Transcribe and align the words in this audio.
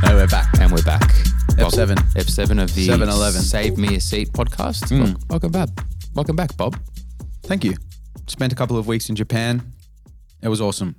No, 0.04 0.14
we're 0.14 0.26
back. 0.28 0.48
And 0.60 0.70
we're 0.72 0.82
back. 0.82 1.02
F7. 1.58 1.94
F7 2.14 2.62
of 2.62 2.74
the 2.74 2.86
7-Eleven. 2.88 3.40
Save 3.42 3.76
Me 3.78 3.96
a 3.96 4.00
Seat 4.00 4.32
podcast. 4.32 4.90
Wel- 4.96 5.16
Welcome 5.28 5.50
back. 5.52 5.68
Welcome 6.14 6.36
back, 6.36 6.56
Bob. 6.56 6.78
Thank 7.44 7.64
you. 7.64 7.74
Spent 8.26 8.52
a 8.52 8.56
couple 8.56 8.76
of 8.78 8.86
weeks 8.86 9.08
in 9.08 9.16
Japan. 9.16 9.72
It 10.42 10.48
was 10.48 10.60
awesome. 10.60 10.94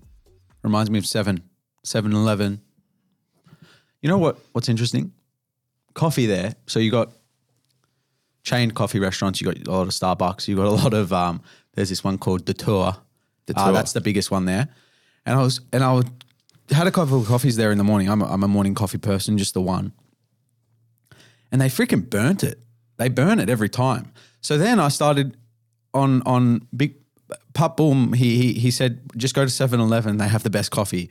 Reminds 0.64 0.89
me 0.91 1.00
of 1.00 1.05
7, 1.05 1.41
7 1.84 2.14
Eleven. 2.14 2.62
You 4.02 4.09
know 4.09 4.18
what? 4.18 4.38
What's 4.52 4.70
interesting? 4.70 5.13
Coffee 5.93 6.25
there. 6.25 6.55
So 6.68 6.79
you 6.79 6.91
got 6.91 7.11
chained 8.43 8.75
coffee 8.75 9.00
restaurants. 9.00 9.39
You 9.41 9.45
got 9.52 9.68
a 9.68 9.71
lot 9.71 9.84
of 9.84 9.89
Starbucks. 9.89 10.47
You 10.47 10.55
got 10.57 10.66
a 10.66 10.71
lot 10.71 10.93
of. 10.93 11.11
Um, 11.13 11.41
there's 11.73 11.89
this 11.89 12.04
one 12.04 12.18
called 12.18 12.45
Doutor. 12.45 12.97
Doutor. 13.45 13.59
Uh, 13.59 13.71
that's 13.71 13.93
the 13.93 14.02
biggest 14.02 14.29
one 14.32 14.46
there. 14.46 14.68
And 15.25 15.39
I 15.39 15.42
was 15.43 15.61
and 15.74 15.84
I 15.84 15.93
would, 15.93 16.10
had 16.71 16.87
a 16.87 16.91
couple 16.91 17.19
of 17.19 17.28
coffees 17.28 17.55
there 17.55 17.71
in 17.71 17.78
the 17.78 17.83
morning. 17.83 18.09
I'm 18.09 18.21
a, 18.21 18.25
I'm 18.25 18.43
a 18.43 18.47
morning 18.47 18.75
coffee 18.75 18.97
person, 18.97 19.37
just 19.37 19.54
the 19.54 19.61
one. 19.61 19.93
And 21.51 21.60
they 21.60 21.68
freaking 21.68 22.10
burnt 22.10 22.43
it. 22.43 22.60
They 22.97 23.10
burn 23.10 23.39
it 23.39 23.50
every 23.50 23.69
time. 23.69 24.11
So 24.41 24.57
then 24.57 24.79
I 24.79 24.89
started 24.89 25.37
on 25.93 26.21
on 26.24 26.68
big 26.75 26.96
Pup 27.54 27.77
Boom. 27.77 28.13
He 28.13 28.37
he 28.37 28.54
he 28.54 28.71
said 28.71 29.01
just 29.18 29.33
go 29.33 29.46
to 29.46 29.51
7-Eleven. 29.51 30.18
They 30.18 30.27
have 30.27 30.43
the 30.43 30.50
best 30.50 30.71
coffee. 30.71 31.10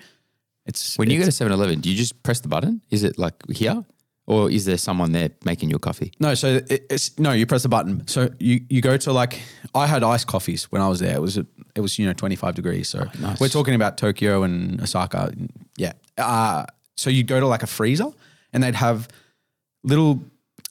It's 0.66 0.96
When 0.98 1.10
you 1.10 1.18
go 1.18 1.24
to 1.24 1.32
7 1.32 1.50
Eleven, 1.52 1.80
do 1.80 1.90
you 1.90 1.96
just 1.96 2.22
press 2.22 2.40
the 2.40 2.48
button? 2.48 2.82
Is 2.90 3.02
it 3.02 3.18
like 3.18 3.34
here? 3.50 3.84
Or 4.28 4.50
is 4.50 4.64
there 4.66 4.76
someone 4.76 5.12
there 5.12 5.30
making 5.44 5.70
your 5.70 5.78
coffee? 5.78 6.12
No, 6.20 6.34
so 6.34 6.60
it, 6.68 6.86
it's 6.90 7.18
no. 7.18 7.32
You 7.32 7.46
press 7.46 7.62
the 7.62 7.68
button. 7.70 8.06
So 8.06 8.28
you 8.38 8.60
you 8.68 8.82
go 8.82 8.96
to 8.98 9.12
like 9.12 9.40
I 9.74 9.86
had 9.86 10.02
iced 10.02 10.26
coffees 10.26 10.64
when 10.70 10.82
I 10.82 10.88
was 10.88 11.00
there. 11.00 11.16
It 11.16 11.22
was 11.22 11.38
it 11.74 11.80
was 11.80 11.98
you 11.98 12.04
know 12.06 12.12
twenty 12.12 12.36
five 12.36 12.54
degrees. 12.54 12.88
So 12.90 12.98
Oh, 13.06 13.10
nice. 13.20 13.40
we're 13.40 13.48
talking 13.48 13.74
about 13.74 13.96
Tokyo 13.96 14.42
and 14.42 14.80
Osaka. 14.82 15.32
Yeah. 15.78 15.92
Uh, 16.18 16.66
so 16.96 17.08
you 17.10 17.24
go 17.24 17.40
to 17.40 17.46
like 17.46 17.62
a 17.62 17.66
freezer 17.66 18.10
and 18.52 18.62
they'd 18.62 18.74
have 18.74 19.08
little 19.82 20.20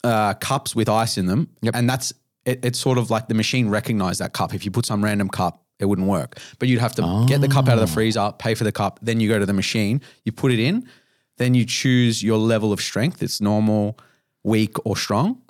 uh, 0.03 0.33
cups 0.35 0.75
with 0.75 0.87
ice 0.89 1.17
in 1.17 1.25
them, 1.25 1.47
Yep. 1.61 1.73
and 1.75 1.89
that's 1.89 2.13
it, 2.45 2.63
it's 2.63 2.79
sort 2.79 2.97
of 2.97 3.09
like 3.09 3.27
the 3.27 3.33
machine 3.33 3.69
recognized 3.69 4.19
that 4.19 4.33
cup. 4.33 4.53
If 4.53 4.65
you 4.65 4.71
put 4.71 4.85
some 4.85 5.03
random 5.03 5.29
cup, 5.29 5.63
it 5.79 5.85
wouldn't 5.85 6.07
work. 6.07 6.37
But 6.59 6.67
you'd 6.69 6.79
have 6.79 6.95
to 6.95 7.25
get 7.27 7.41
the 7.41 7.47
cup 7.47 7.67
out 7.67 7.73
of 7.75 7.79
the 7.81 7.87
freezer, 7.93 8.31
pay 8.37 8.53
for 8.55 8.63
the 8.65 8.71
cup, 8.71 8.99
then 9.01 9.19
you 9.19 9.27
go 9.29 9.39
to 9.39 9.45
the 9.45 9.53
machine, 9.53 10.01
you 10.25 10.31
put 10.31 10.51
it 10.51 10.59
in, 10.59 10.87
then 11.37 11.53
you 11.53 11.65
choose 11.65 12.23
your 12.23 12.37
level 12.37 12.71
of 12.73 12.81
strength. 12.81 13.23
It's 13.23 13.39
normal, 13.41 13.97
weak, 14.43 14.75
or 14.85 14.97
strong, 14.97 15.41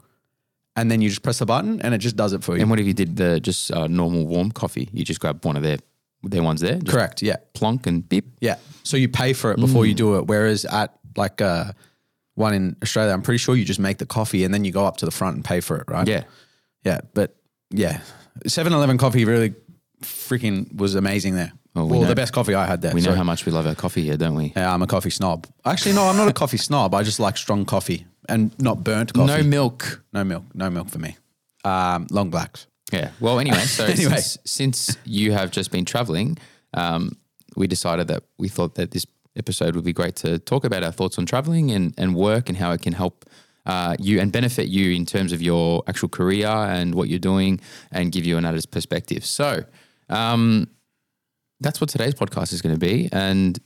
and 0.76 0.92
then 0.92 1.02
you 1.02 1.10
just 1.10 1.24
press 1.24 1.40
the 1.40 1.46
button, 1.46 1.82
and 1.82 1.94
it 1.94 2.00
just 2.00 2.16
does 2.16 2.34
it 2.34 2.44
for 2.44 2.56
you. 2.56 2.62
And 2.62 2.70
what 2.70 2.80
if 2.80 2.86
you 2.86 2.94
did 2.94 3.16
the 3.16 3.40
just 3.40 3.72
uh, 3.72 3.88
normal 3.88 4.26
warm 4.28 4.52
coffee? 4.52 4.90
You 4.94 5.04
just 5.04 5.20
grab 5.20 5.44
one 5.46 5.58
of 5.58 5.64
their 5.64 5.78
their 6.24 6.44
ones 6.44 6.62
there, 6.62 6.76
just 6.80 6.88
Correct. 6.88 7.22
Yeah. 7.22 7.38
plonk 7.54 7.88
and 7.88 8.08
beep. 8.08 8.26
Yeah. 8.42 8.58
So 8.84 8.98
you 8.98 9.08
pay 9.08 9.34
for 9.34 9.52
it 9.52 9.60
before 9.60 9.86
you 9.86 9.94
do 9.94 10.18
it. 10.18 10.28
Whereas 10.28 10.66
at 10.66 10.98
like 11.16 11.42
uh, 11.42 11.72
one 12.36 12.54
in 12.54 12.76
Australia, 12.82 13.14
I'm 13.14 13.22
pretty 13.22 13.38
sure 13.38 13.56
you 13.56 13.64
just 13.66 13.80
make 13.80 13.98
the 14.00 14.06
coffee 14.06 14.44
and 14.44 14.54
then 14.54 14.66
you 14.66 14.72
go 14.72 14.86
up 14.86 14.98
to 14.98 15.06
the 15.06 15.12
front 15.12 15.36
and 15.36 15.46
pay 15.46 15.60
for 15.60 15.78
it, 15.78 15.86
right? 15.88 16.08
Yeah. 16.08 16.24
Yeah. 16.84 17.02
But 17.14 17.36
yeah, 17.70 18.02
7 18.46 18.74
Eleven 18.74 18.98
coffee 18.98 19.26
really 19.26 19.54
freaking 20.02 20.76
was 20.76 20.96
amazing 20.96 21.36
there. 21.36 21.52
Well, 21.78 21.86
we 21.86 21.92
Well, 21.92 22.02
know- 22.02 22.08
the 22.08 22.16
best 22.16 22.33
coffee 22.33 22.56
I 22.56 22.66
had 22.66 22.81
there. 22.81 22.92
We 22.94 23.02
know 23.02 23.11
So, 23.11 23.16
how 23.16 23.23
much 23.23 23.45
we 23.45 23.52
love 23.52 23.67
our 23.67 23.75
coffee 23.75 24.02
here, 24.03 24.17
don't 24.17 24.33
we? 24.36 24.52
yeah, 24.56 24.73
I'm 24.73 24.81
a 24.81 24.88
coffee 24.88 25.11
snob. 25.11 25.45
Actually, 25.64 25.94
no, 25.94 26.08
I'm 26.08 26.17
not 26.17 26.28
a 26.28 26.34
coffee 26.44 26.58
snob. 26.58 26.94
I 26.95 27.03
just 27.03 27.19
like 27.19 27.38
strong 27.38 27.66
coffee 27.66 28.06
and 28.28 28.52
not 28.59 28.84
burnt 28.84 29.14
coffee. 29.14 29.28
No 29.28 29.44
milk. 29.44 30.02
no 30.11 30.23
milk. 30.23 30.44
No 30.56 30.69
milk 30.72 30.89
for 30.89 30.97
me. 31.00 31.16
Um, 31.64 32.08
long 32.09 32.30
blacks. 32.31 32.66
Yeah. 32.92 33.11
Well, 33.19 33.39
anyway, 33.39 33.59
so 33.78 33.86
Anyway. 33.86 34.16
Since, 34.17 34.38
since 34.45 34.97
you 35.06 35.34
have 35.34 35.52
just 35.52 35.69
been 35.72 35.86
traveling, 35.86 36.38
um, 36.73 37.11
we 37.56 37.67
decided 37.67 38.08
that 38.08 38.23
we 38.39 38.47
thought 38.50 38.73
that 38.75 38.89
this 38.91 39.06
episode 39.36 39.75
would 39.75 39.86
be 39.86 39.94
great 39.94 40.16
to 40.16 40.39
talk 40.39 40.66
about 40.66 40.84
our 40.84 40.91
thoughts 40.91 41.19
on 41.19 41.25
traveling 41.28 41.69
and, 41.72 41.94
and 41.97 42.16
work 42.16 42.50
and 42.50 42.58
how 42.58 42.72
it 42.72 42.81
can 42.81 42.94
help 42.94 43.25
uh, 43.68 43.96
you 44.00 44.19
and 44.19 44.31
benefit 44.31 44.68
you 44.68 44.91
in 44.96 45.06
terms 45.06 45.31
of 45.31 45.41
your 45.44 45.84
actual 45.88 46.09
career 46.09 46.47
and 46.47 46.96
what 46.96 47.07
you're 47.09 47.19
doing 47.19 47.59
and 47.91 48.12
give 48.12 48.25
you 48.25 48.35
another 48.38 48.59
perspective. 48.72 49.23
So 49.25 49.63
um, 50.09 50.68
that's 51.59 51.79
what 51.81 51.90
today's 51.90 52.13
podcast 52.13 52.53
is 52.53 52.62
going 52.62 52.75
to 52.75 52.79
be. 52.79 53.09
And 53.12 53.59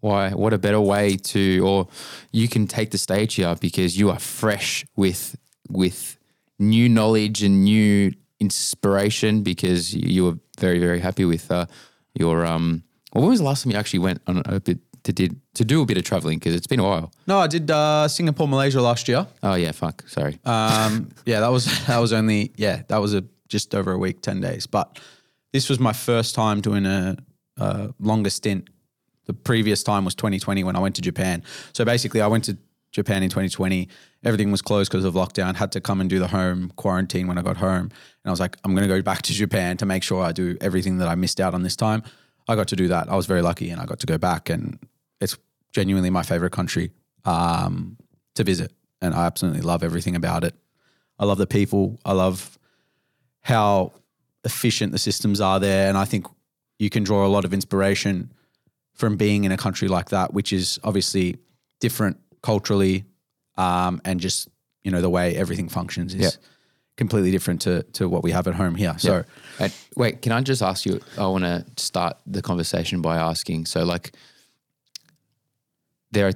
why 0.00 0.30
what 0.30 0.52
a 0.52 0.58
better 0.58 0.80
way 0.80 1.16
to 1.16 1.60
or 1.66 1.88
you 2.32 2.48
can 2.48 2.66
take 2.66 2.90
the 2.90 2.98
stage 2.98 3.34
here 3.36 3.54
because 3.60 3.96
you 3.96 4.10
are 4.10 4.18
fresh 4.18 4.84
with 4.96 5.36
with 5.70 6.18
new 6.58 6.88
knowledge 6.88 7.42
and 7.42 7.62
new 7.64 8.12
inspiration 8.40 9.42
because 9.42 9.94
you 9.94 10.24
were 10.24 10.36
very 10.58 10.78
very 10.78 10.98
happy 11.00 11.24
with 11.24 11.50
uh, 11.50 11.66
your 12.14 12.44
um 12.44 12.82
well, 13.12 13.22
when 13.22 13.30
was 13.30 13.38
the 13.40 13.44
last 13.44 13.62
time 13.62 13.72
you 13.72 13.78
actually 13.78 13.98
went 14.00 14.20
on 14.26 14.42
a 14.46 14.58
bit 14.60 14.78
to 15.04 15.12
did 15.12 15.40
to 15.54 15.64
do 15.64 15.82
a 15.82 15.86
bit 15.86 15.96
of 15.96 16.04
traveling 16.04 16.38
because 16.38 16.54
it's 16.54 16.66
been 16.66 16.80
a 16.80 16.84
while 16.84 17.12
No, 17.26 17.38
I 17.38 17.46
did 17.46 17.70
uh, 17.70 18.08
Singapore, 18.08 18.48
Malaysia 18.48 18.80
last 18.80 19.06
year. 19.08 19.26
oh 19.42 19.54
yeah 19.54 19.72
fuck 19.72 20.02
sorry 20.08 20.38
Um, 20.44 21.10
yeah, 21.26 21.40
that 21.40 21.48
was 21.52 21.64
that 21.86 21.98
was 21.98 22.12
only 22.12 22.52
yeah 22.56 22.82
that 22.88 22.98
was 23.00 23.14
a 23.14 23.22
just 23.48 23.74
over 23.74 23.92
a 23.92 23.98
week, 23.98 24.22
ten 24.22 24.40
days. 24.40 24.66
But 24.66 24.98
this 25.52 25.68
was 25.68 25.78
my 25.78 25.92
first 25.92 26.34
time 26.34 26.60
doing 26.60 26.86
a, 26.86 27.16
a 27.58 27.94
longer 27.98 28.30
stint. 28.30 28.68
The 29.26 29.34
previous 29.34 29.82
time 29.82 30.04
was 30.04 30.14
2020 30.14 30.64
when 30.64 30.74
I 30.74 30.80
went 30.80 30.96
to 30.96 31.02
Japan. 31.02 31.44
So 31.72 31.84
basically, 31.84 32.20
I 32.20 32.26
went 32.26 32.44
to 32.44 32.58
Japan 32.90 33.22
in 33.22 33.30
2020. 33.30 33.88
Everything 34.24 34.50
was 34.50 34.62
closed 34.62 34.90
because 34.90 35.04
of 35.04 35.14
lockdown. 35.14 35.54
Had 35.54 35.72
to 35.72 35.80
come 35.80 36.00
and 36.00 36.10
do 36.10 36.18
the 36.18 36.28
home 36.28 36.72
quarantine 36.76 37.26
when 37.26 37.38
I 37.38 37.42
got 37.42 37.56
home. 37.56 37.84
And 37.84 38.26
I 38.26 38.30
was 38.30 38.40
like, 38.40 38.56
I'm 38.64 38.74
going 38.74 38.88
to 38.88 38.94
go 38.94 39.02
back 39.02 39.22
to 39.22 39.32
Japan 39.32 39.76
to 39.78 39.86
make 39.86 40.02
sure 40.02 40.22
I 40.22 40.32
do 40.32 40.56
everything 40.60 40.98
that 40.98 41.08
I 41.08 41.14
missed 41.14 41.40
out 41.40 41.54
on 41.54 41.62
this 41.62 41.76
time. 41.76 42.02
I 42.48 42.56
got 42.56 42.68
to 42.68 42.76
do 42.76 42.88
that. 42.88 43.08
I 43.08 43.14
was 43.14 43.26
very 43.26 43.42
lucky, 43.42 43.70
and 43.70 43.80
I 43.80 43.86
got 43.86 44.00
to 44.00 44.06
go 44.06 44.18
back. 44.18 44.50
And 44.50 44.78
it's 45.20 45.38
genuinely 45.72 46.10
my 46.10 46.22
favorite 46.22 46.52
country 46.52 46.90
um, 47.24 47.96
to 48.34 48.44
visit, 48.44 48.72
and 49.00 49.14
I 49.14 49.26
absolutely 49.26 49.62
love 49.62 49.82
everything 49.82 50.16
about 50.16 50.44
it. 50.44 50.54
I 51.18 51.24
love 51.24 51.38
the 51.38 51.46
people. 51.46 52.00
I 52.04 52.12
love 52.12 52.58
how 53.42 53.92
efficient 54.44 54.92
the 54.92 54.98
systems 54.98 55.40
are 55.40 55.60
there. 55.60 55.88
And 55.88 55.96
I 55.96 56.04
think 56.04 56.26
you 56.78 56.90
can 56.90 57.02
draw 57.04 57.26
a 57.26 57.28
lot 57.28 57.44
of 57.44 57.52
inspiration 57.54 58.32
from 58.94 59.16
being 59.16 59.44
in 59.44 59.52
a 59.52 59.56
country 59.56 59.88
like 59.88 60.10
that, 60.10 60.32
which 60.34 60.52
is 60.52 60.78
obviously 60.84 61.36
different 61.80 62.18
culturally 62.42 63.04
um, 63.56 64.00
and 64.04 64.20
just, 64.20 64.48
you 64.82 64.90
know, 64.90 65.00
the 65.00 65.10
way 65.10 65.36
everything 65.36 65.68
functions 65.68 66.14
is 66.14 66.20
Yeah. 66.20 66.30
completely 66.96 67.30
different 67.30 67.60
to, 67.62 67.82
to 67.94 68.08
what 68.08 68.22
we 68.22 68.32
have 68.32 68.46
at 68.48 68.54
home 68.54 68.74
here. 68.74 68.94
So, 68.98 69.24
And 69.58 69.72
wait, 69.96 70.22
can 70.22 70.32
I 70.32 70.40
just 70.40 70.62
ask 70.62 70.84
you? 70.84 71.00
I 71.16 71.26
want 71.26 71.44
to 71.44 71.64
start 71.76 72.16
the 72.26 72.42
conversation 72.42 73.00
by 73.00 73.16
asking. 73.16 73.66
So, 73.66 73.84
like, 73.84 74.12
there 76.10 76.26
are 76.26 76.32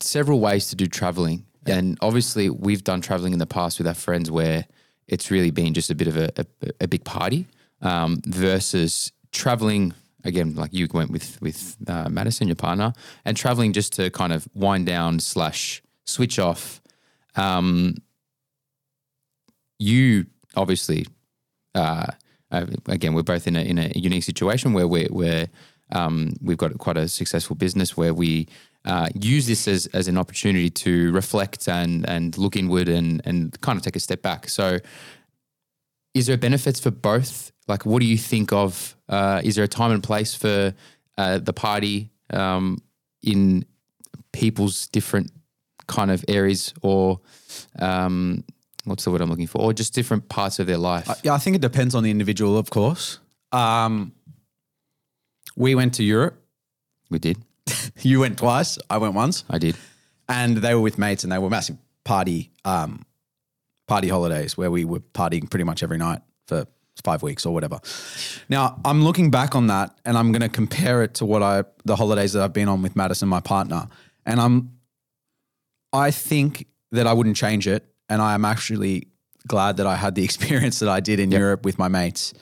several 0.00 0.40
ways 0.40 0.68
to 0.68 0.76
do 0.76 0.86
traveling, 0.86 1.46
and 1.66 1.96
obviously, 2.00 2.50
we've 2.50 2.82
done 2.84 3.00
traveling 3.00 3.32
in 3.32 3.38
the 3.38 3.46
past 3.46 3.78
with 3.78 3.86
our 3.86 3.94
friends 3.94 4.30
where 4.30 4.66
it's 5.12 5.30
really 5.30 5.50
been 5.50 5.74
just 5.74 5.90
a 5.90 5.94
bit 5.94 6.08
of 6.08 6.16
a, 6.16 6.30
a, 6.36 6.46
a 6.80 6.88
big 6.88 7.04
party 7.04 7.46
um, 7.82 8.22
versus 8.26 9.12
traveling 9.30 9.92
again, 10.24 10.54
like 10.54 10.72
you 10.72 10.88
went 10.92 11.10
with 11.10 11.40
with 11.42 11.76
uh, 11.86 12.08
Madison, 12.08 12.48
your 12.48 12.56
partner, 12.56 12.92
and 13.24 13.36
traveling 13.36 13.72
just 13.72 13.92
to 13.94 14.10
kind 14.10 14.32
of 14.32 14.48
wind 14.54 14.86
down 14.86 15.20
slash 15.20 15.82
switch 16.06 16.38
off. 16.38 16.80
Um, 17.36 17.96
you 19.78 20.26
obviously 20.56 21.06
uh, 21.74 22.06
uh, 22.50 22.66
again, 22.86 23.12
we're 23.14 23.22
both 23.22 23.46
in 23.46 23.56
a 23.56 23.60
in 23.60 23.78
a 23.78 23.92
unique 23.94 24.24
situation 24.24 24.72
where 24.72 24.88
we're, 24.88 25.08
we're 25.10 25.48
um, 25.90 26.32
we've 26.40 26.56
got 26.56 26.76
quite 26.78 26.96
a 26.96 27.08
successful 27.08 27.54
business 27.56 27.96
where 27.96 28.14
we 28.14 28.48
uh, 28.84 29.08
use 29.14 29.46
this 29.46 29.68
as, 29.68 29.86
as 29.88 30.08
an 30.08 30.18
opportunity 30.18 30.68
to 30.68 31.12
reflect 31.12 31.68
and 31.68 32.08
and 32.08 32.36
look 32.36 32.56
inward 32.56 32.88
and 32.88 33.22
and 33.24 33.60
kind 33.60 33.76
of 33.76 33.82
take 33.82 33.96
a 33.96 34.00
step 34.00 34.22
back. 34.22 34.48
So, 34.48 34.78
is 36.14 36.26
there 36.26 36.36
benefits 36.36 36.80
for 36.80 36.90
both? 36.90 37.52
Like, 37.68 37.86
what 37.86 38.00
do 38.00 38.06
you 38.06 38.18
think 38.18 38.52
of? 38.52 38.96
Uh, 39.08 39.40
is 39.44 39.54
there 39.54 39.64
a 39.64 39.68
time 39.68 39.92
and 39.92 40.02
place 40.02 40.34
for 40.34 40.74
uh, 41.16 41.38
the 41.38 41.52
party 41.52 42.10
um, 42.30 42.78
in 43.22 43.64
people's 44.32 44.88
different 44.88 45.30
kind 45.86 46.10
of 46.10 46.24
areas, 46.26 46.74
or 46.82 47.20
um, 47.78 48.42
what's 48.84 49.04
the 49.04 49.10
word 49.12 49.20
I'm 49.20 49.30
looking 49.30 49.46
for, 49.46 49.62
or 49.62 49.72
just 49.72 49.94
different 49.94 50.28
parts 50.28 50.58
of 50.58 50.66
their 50.66 50.78
life? 50.78 51.08
yeah, 51.22 51.34
I 51.34 51.38
think 51.38 51.54
it 51.54 51.62
depends 51.62 51.94
on 51.94 52.02
the 52.02 52.10
individual, 52.10 52.58
of 52.58 52.70
course. 52.70 53.20
Um, 53.52 54.12
we 55.54 55.74
went 55.74 55.94
to 55.94 56.02
Europe. 56.02 56.42
we 57.10 57.18
did. 57.18 57.38
You 58.02 58.20
went 58.20 58.38
twice. 58.38 58.78
I 58.90 58.98
went 58.98 59.14
once. 59.14 59.44
I 59.48 59.58
did. 59.58 59.76
and 60.28 60.56
they 60.58 60.74
were 60.74 60.80
with 60.80 60.98
mates 60.98 61.22
and 61.24 61.32
they 61.32 61.38
were 61.38 61.50
massive 61.50 61.76
party 62.04 62.50
um 62.64 63.04
party 63.86 64.08
holidays 64.08 64.56
where 64.56 64.70
we 64.70 64.84
were 64.84 65.00
partying 65.00 65.48
pretty 65.50 65.64
much 65.64 65.82
every 65.82 65.98
night 65.98 66.20
for 66.46 66.66
five 67.04 67.22
weeks 67.22 67.44
or 67.46 67.52
whatever 67.54 67.80
now 68.48 68.80
i'm 68.84 69.02
looking 69.04 69.30
back 69.30 69.54
on 69.54 69.66
that 69.68 69.96
and 70.04 70.16
i'm 70.18 70.30
going 70.32 70.42
to 70.42 70.48
compare 70.48 71.02
it 71.02 71.14
to 71.14 71.24
what 71.24 71.42
i 71.42 71.62
the 71.84 71.96
holidays 71.96 72.32
that 72.32 72.42
i've 72.42 72.52
been 72.52 72.68
on 72.68 72.82
with 72.82 72.94
madison 72.96 73.28
my 73.28 73.40
partner 73.40 73.86
and 74.26 74.40
i'm 74.40 74.70
i 75.92 76.10
think 76.10 76.66
that 76.92 77.06
i 77.06 77.12
wouldn't 77.12 77.36
change 77.36 77.66
it 77.68 77.84
and 78.08 78.20
i 78.22 78.34
am 78.34 78.44
actually 78.44 79.06
glad 79.46 79.76
that 79.76 79.86
i 79.86 79.96
had 79.96 80.14
the 80.14 80.24
experience 80.28 80.78
that 80.80 80.88
i 80.88 81.00
did 81.00 81.18
in 81.20 81.30
europe 81.30 81.64
with 81.64 81.78
my 81.78 81.88
mates 81.88 82.32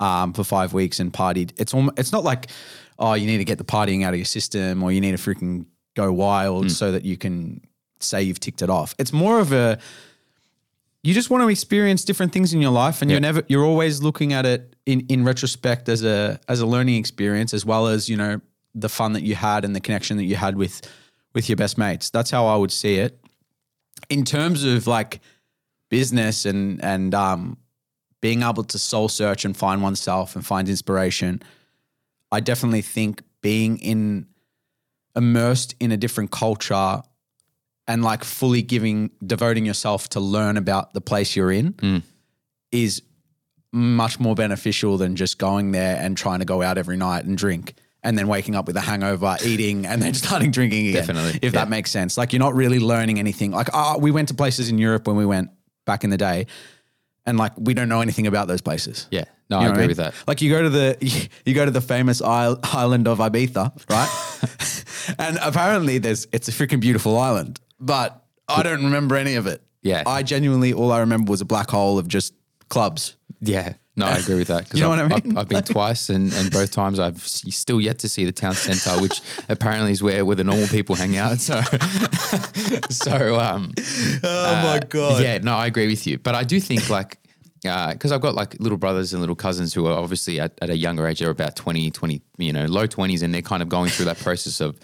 um, 0.00 0.32
for 0.32 0.44
five 0.44 0.72
weeks 0.72 1.00
and 1.00 1.12
partied 1.12 1.52
it's 1.56 1.74
almost, 1.74 1.98
it's 1.98 2.12
not 2.12 2.22
like 2.24 2.46
oh 2.98 3.14
you 3.14 3.26
need 3.26 3.38
to 3.38 3.44
get 3.44 3.58
the 3.58 3.64
partying 3.64 4.04
out 4.04 4.12
of 4.12 4.18
your 4.18 4.24
system 4.24 4.82
or 4.82 4.92
you 4.92 5.00
need 5.00 5.16
to 5.16 5.18
freaking 5.18 5.66
go 5.96 6.12
wild 6.12 6.70
so 6.70 6.92
that 6.92 7.04
you 7.04 7.16
can 7.16 7.60
say 8.00 8.22
you've 8.22 8.40
ticked 8.40 8.62
it 8.62 8.70
off. 8.70 8.94
It's 8.98 9.12
more 9.12 9.40
of 9.40 9.52
a 9.52 9.78
you 11.02 11.14
just 11.14 11.30
want 11.30 11.42
to 11.42 11.48
experience 11.48 12.04
different 12.04 12.32
things 12.32 12.52
in 12.52 12.60
your 12.60 12.70
life 12.70 13.02
and 13.02 13.10
you're 13.10 13.20
never 13.20 13.42
you're 13.48 13.64
always 13.64 14.02
looking 14.02 14.32
at 14.32 14.44
it 14.46 14.74
in 14.86 15.00
in 15.08 15.24
retrospect 15.24 15.88
as 15.88 16.04
a 16.04 16.40
as 16.48 16.60
a 16.60 16.66
learning 16.66 16.96
experience 16.96 17.54
as 17.54 17.64
well 17.64 17.86
as, 17.86 18.08
you 18.08 18.16
know, 18.16 18.40
the 18.74 18.88
fun 18.88 19.12
that 19.12 19.22
you 19.22 19.34
had 19.34 19.64
and 19.64 19.74
the 19.74 19.80
connection 19.80 20.16
that 20.16 20.24
you 20.24 20.36
had 20.36 20.56
with 20.56 20.82
with 21.34 21.48
your 21.48 21.56
best 21.56 21.78
mates. 21.78 22.10
That's 22.10 22.30
how 22.30 22.46
I 22.46 22.56
would 22.56 22.72
see 22.72 22.96
it. 22.96 23.18
In 24.08 24.24
terms 24.24 24.64
of 24.64 24.86
like 24.86 25.20
business 25.88 26.44
and 26.44 26.82
and 26.84 27.14
um 27.14 27.56
being 28.20 28.42
able 28.42 28.64
to 28.64 28.78
soul 28.78 29.08
search 29.08 29.44
and 29.44 29.56
find 29.56 29.82
oneself 29.82 30.34
and 30.34 30.44
find 30.44 30.68
inspiration, 30.68 31.40
I 32.30 32.40
definitely 32.40 32.82
think 32.82 33.22
being 33.40 33.78
in 33.78 34.26
immersed 35.16 35.74
in 35.80 35.90
a 35.92 35.96
different 35.96 36.30
culture 36.30 37.02
and 37.86 38.04
like 38.04 38.22
fully 38.22 38.62
giving 38.62 39.10
devoting 39.26 39.64
yourself 39.64 40.08
to 40.10 40.20
learn 40.20 40.56
about 40.56 40.92
the 40.92 41.00
place 41.00 41.34
you're 41.34 41.50
in 41.50 41.72
mm. 41.72 42.02
is 42.70 43.02
much 43.72 44.20
more 44.20 44.34
beneficial 44.34 44.96
than 44.96 45.16
just 45.16 45.38
going 45.38 45.72
there 45.72 45.96
and 45.96 46.16
trying 46.16 46.38
to 46.38 46.44
go 46.44 46.62
out 46.62 46.78
every 46.78 46.96
night 46.96 47.24
and 47.24 47.36
drink 47.36 47.74
and 48.02 48.16
then 48.16 48.28
waking 48.28 48.54
up 48.54 48.66
with 48.66 48.76
a 48.76 48.80
hangover, 48.80 49.36
eating 49.44 49.86
and 49.86 50.00
then 50.00 50.14
starting 50.24 50.50
drinking 50.50 50.88
again. 50.88 51.06
Definitely, 51.06 51.38
If 51.42 51.52
yeah. 51.54 51.60
that 51.60 51.68
makes 51.68 51.90
sense. 51.90 52.16
Like 52.16 52.32
you're 52.32 52.40
not 52.40 52.54
really 52.54 52.78
learning 52.78 53.18
anything. 53.18 53.50
Like 53.50 53.68
oh, 53.72 53.98
we 53.98 54.10
went 54.10 54.28
to 54.28 54.34
places 54.34 54.68
in 54.68 54.78
Europe 54.78 55.06
when 55.06 55.16
we 55.16 55.26
went 55.26 55.50
back 55.84 56.04
in 56.04 56.10
the 56.10 56.18
day 56.18 56.46
and 57.26 57.38
like 57.38 57.52
we 57.56 57.74
don't 57.74 57.88
know 57.88 58.00
anything 58.00 58.26
about 58.26 58.48
those 58.48 58.60
places. 58.60 59.06
Yeah. 59.10 59.24
No, 59.50 59.58
You 59.58 59.60
I 59.60 59.64
know 59.64 59.70
what 59.70 59.74
agree 59.76 59.82
mean? 59.82 59.88
with 59.88 59.96
that. 59.98 60.14
Like 60.26 60.42
you 60.42 60.50
go 60.50 60.62
to 60.62 60.70
the 60.70 60.96
you 61.44 61.54
go 61.54 61.64
to 61.64 61.70
the 61.70 61.80
famous 61.80 62.20
island 62.22 63.08
of 63.08 63.18
Ibiza, 63.18 63.72
right? 63.90 65.14
and 65.18 65.38
apparently 65.42 65.98
there's 65.98 66.26
it's 66.32 66.48
a 66.48 66.52
freaking 66.52 66.80
beautiful 66.80 67.18
island, 67.18 67.60
but 67.80 68.24
I 68.48 68.62
don't 68.62 68.84
remember 68.84 69.16
any 69.16 69.34
of 69.36 69.46
it. 69.46 69.62
Yeah. 69.82 70.02
I 70.06 70.22
genuinely 70.22 70.72
all 70.72 70.92
I 70.92 71.00
remember 71.00 71.30
was 71.30 71.40
a 71.40 71.44
black 71.46 71.70
hole 71.70 71.98
of 71.98 72.08
just 72.08 72.34
clubs. 72.68 73.16
Yeah. 73.40 73.74
No, 73.96 74.06
I 74.06 74.18
agree 74.18 74.36
with 74.36 74.46
that. 74.48 74.72
You 74.72 74.82
know 74.82 74.92
I've, 74.92 75.10
what 75.10 75.12
I 75.20 75.24
mean? 75.24 75.32
I've, 75.32 75.38
I've 75.38 75.48
been 75.48 75.64
twice, 75.64 76.08
and, 76.08 76.32
and 76.34 76.52
both 76.52 76.70
times 76.70 77.00
I've 77.00 77.18
still 77.26 77.80
yet 77.80 77.98
to 78.00 78.08
see 78.08 78.24
the 78.24 78.30
town 78.30 78.54
centre, 78.54 79.00
which 79.02 79.20
apparently 79.48 79.90
is 79.90 80.00
where 80.00 80.24
where 80.24 80.36
the 80.36 80.44
normal 80.44 80.68
people 80.68 80.94
hang 80.94 81.16
out. 81.16 81.40
So, 81.40 81.60
so 82.90 83.40
um, 83.40 83.72
Oh 84.22 84.54
my 84.62 84.80
god. 84.88 85.20
yeah, 85.22 85.38
no, 85.38 85.56
I 85.56 85.66
agree 85.66 85.88
with 85.88 86.06
you. 86.06 86.16
But 86.18 86.36
I 86.36 86.44
do 86.44 86.60
think 86.60 86.88
like, 86.90 87.18
Uh, 87.66 87.92
because 87.92 88.12
I've 88.12 88.20
got 88.20 88.34
like 88.34 88.58
little 88.60 88.78
brothers 88.78 89.12
and 89.12 89.20
little 89.20 89.34
cousins 89.36 89.74
who 89.74 89.86
are 89.86 89.98
obviously 89.98 90.38
at, 90.38 90.52
at 90.62 90.70
a 90.70 90.76
younger 90.76 91.06
age, 91.06 91.18
they're 91.18 91.30
about 91.30 91.56
20, 91.56 91.90
20, 91.90 92.22
you 92.38 92.52
know, 92.52 92.66
low 92.66 92.86
20s, 92.86 93.22
and 93.22 93.34
they're 93.34 93.42
kind 93.42 93.62
of 93.62 93.68
going 93.68 93.90
through 93.90 94.04
that 94.06 94.18
process 94.18 94.60
of, 94.60 94.78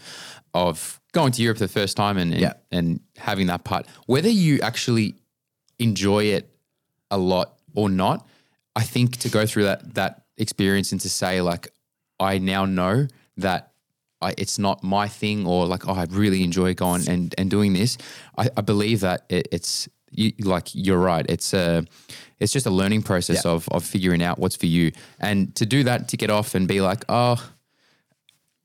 of 0.54 1.00
going 1.12 1.30
to 1.32 1.42
Europe 1.42 1.58
for 1.58 1.64
the 1.64 1.72
first 1.72 1.96
time 1.96 2.18
and, 2.18 2.32
and, 2.32 2.40
Yeah. 2.42 2.52
and 2.72 3.00
having 3.16 3.46
that 3.46 3.64
part. 3.64 3.86
Whether 4.06 4.28
you 4.28 4.60
actually 4.60 5.14
enjoy 5.78 6.24
it 6.24 6.48
a 7.10 7.18
lot 7.18 7.58
or 7.74 7.88
not, 7.88 8.26
I 8.74 8.82
think 8.82 9.18
to 9.18 9.28
go 9.28 9.46
through 9.46 9.64
that, 9.64 9.94
that 9.94 10.24
experience 10.36 10.90
and 10.92 11.00
to 11.02 11.08
say 11.08 11.40
like, 11.42 11.68
I 12.18 12.38
now 12.38 12.64
know 12.64 13.06
that 13.36 13.72
I, 14.20 14.34
it's 14.38 14.58
not 14.58 14.82
my 14.82 15.06
thing 15.06 15.46
or 15.46 15.66
like, 15.66 15.86
oh, 15.86 15.92
I 15.92 16.06
really 16.10 16.42
enjoy 16.42 16.74
going 16.74 17.08
and, 17.08 17.34
and 17.38 17.50
doing 17.50 17.72
this. 17.72 17.98
I, 18.38 18.48
I 18.56 18.62
believe 18.62 19.00
that 19.00 19.24
it, 19.28 19.48
it's 19.52 19.88
you, 20.14 20.32
like, 20.40 20.68
you're 20.74 20.98
right. 20.98 21.26
It's 21.28 21.52
a, 21.54 21.84
it's 22.40 22.52
just 22.52 22.66
a 22.66 22.70
learning 22.70 23.02
process 23.02 23.44
Yeah. 23.44 23.52
of, 23.52 23.68
of 23.70 23.84
figuring 23.84 24.22
out 24.22 24.38
what's 24.38 24.56
for 24.56 24.66
you. 24.66 24.92
And 25.20 25.54
to 25.56 25.66
do 25.66 25.84
that, 25.84 26.08
to 26.08 26.16
get 26.16 26.30
off 26.30 26.54
and 26.54 26.66
be 26.68 26.80
like, 26.80 27.04
oh, 27.08 27.36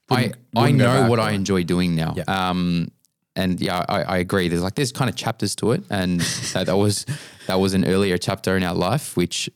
I, 0.09 0.15
Wouldn't- 0.15 0.35
I 0.55 0.61
wouldn't 0.61 0.79
go 0.79 1.03
know 1.03 1.09
what 1.09 1.19
I 1.19 1.31
enjoy 1.31 1.63
doing 1.63 1.95
now. 1.95 2.13
Yeah. 2.17 2.23
Um, 2.27 2.91
and 3.35 3.59
yeah, 3.61 3.85
I, 3.87 4.01
I 4.03 4.17
agree. 4.17 4.47
There's 4.49 4.63
like, 4.63 4.75
there's 4.75 4.91
kind 4.91 5.09
of 5.09 5.15
chapters 5.15 5.55
to 5.57 5.71
it. 5.71 5.83
And 5.89 6.19
that, 6.53 6.65
that 6.65 6.77
was, 6.77 7.05
that 7.47 7.59
was 7.59 7.73
an 7.73 7.85
earlier 7.85 8.17
chapter 8.17 8.57
in 8.57 8.63
our 8.63 8.73
life, 8.75 9.15
which 9.15 9.49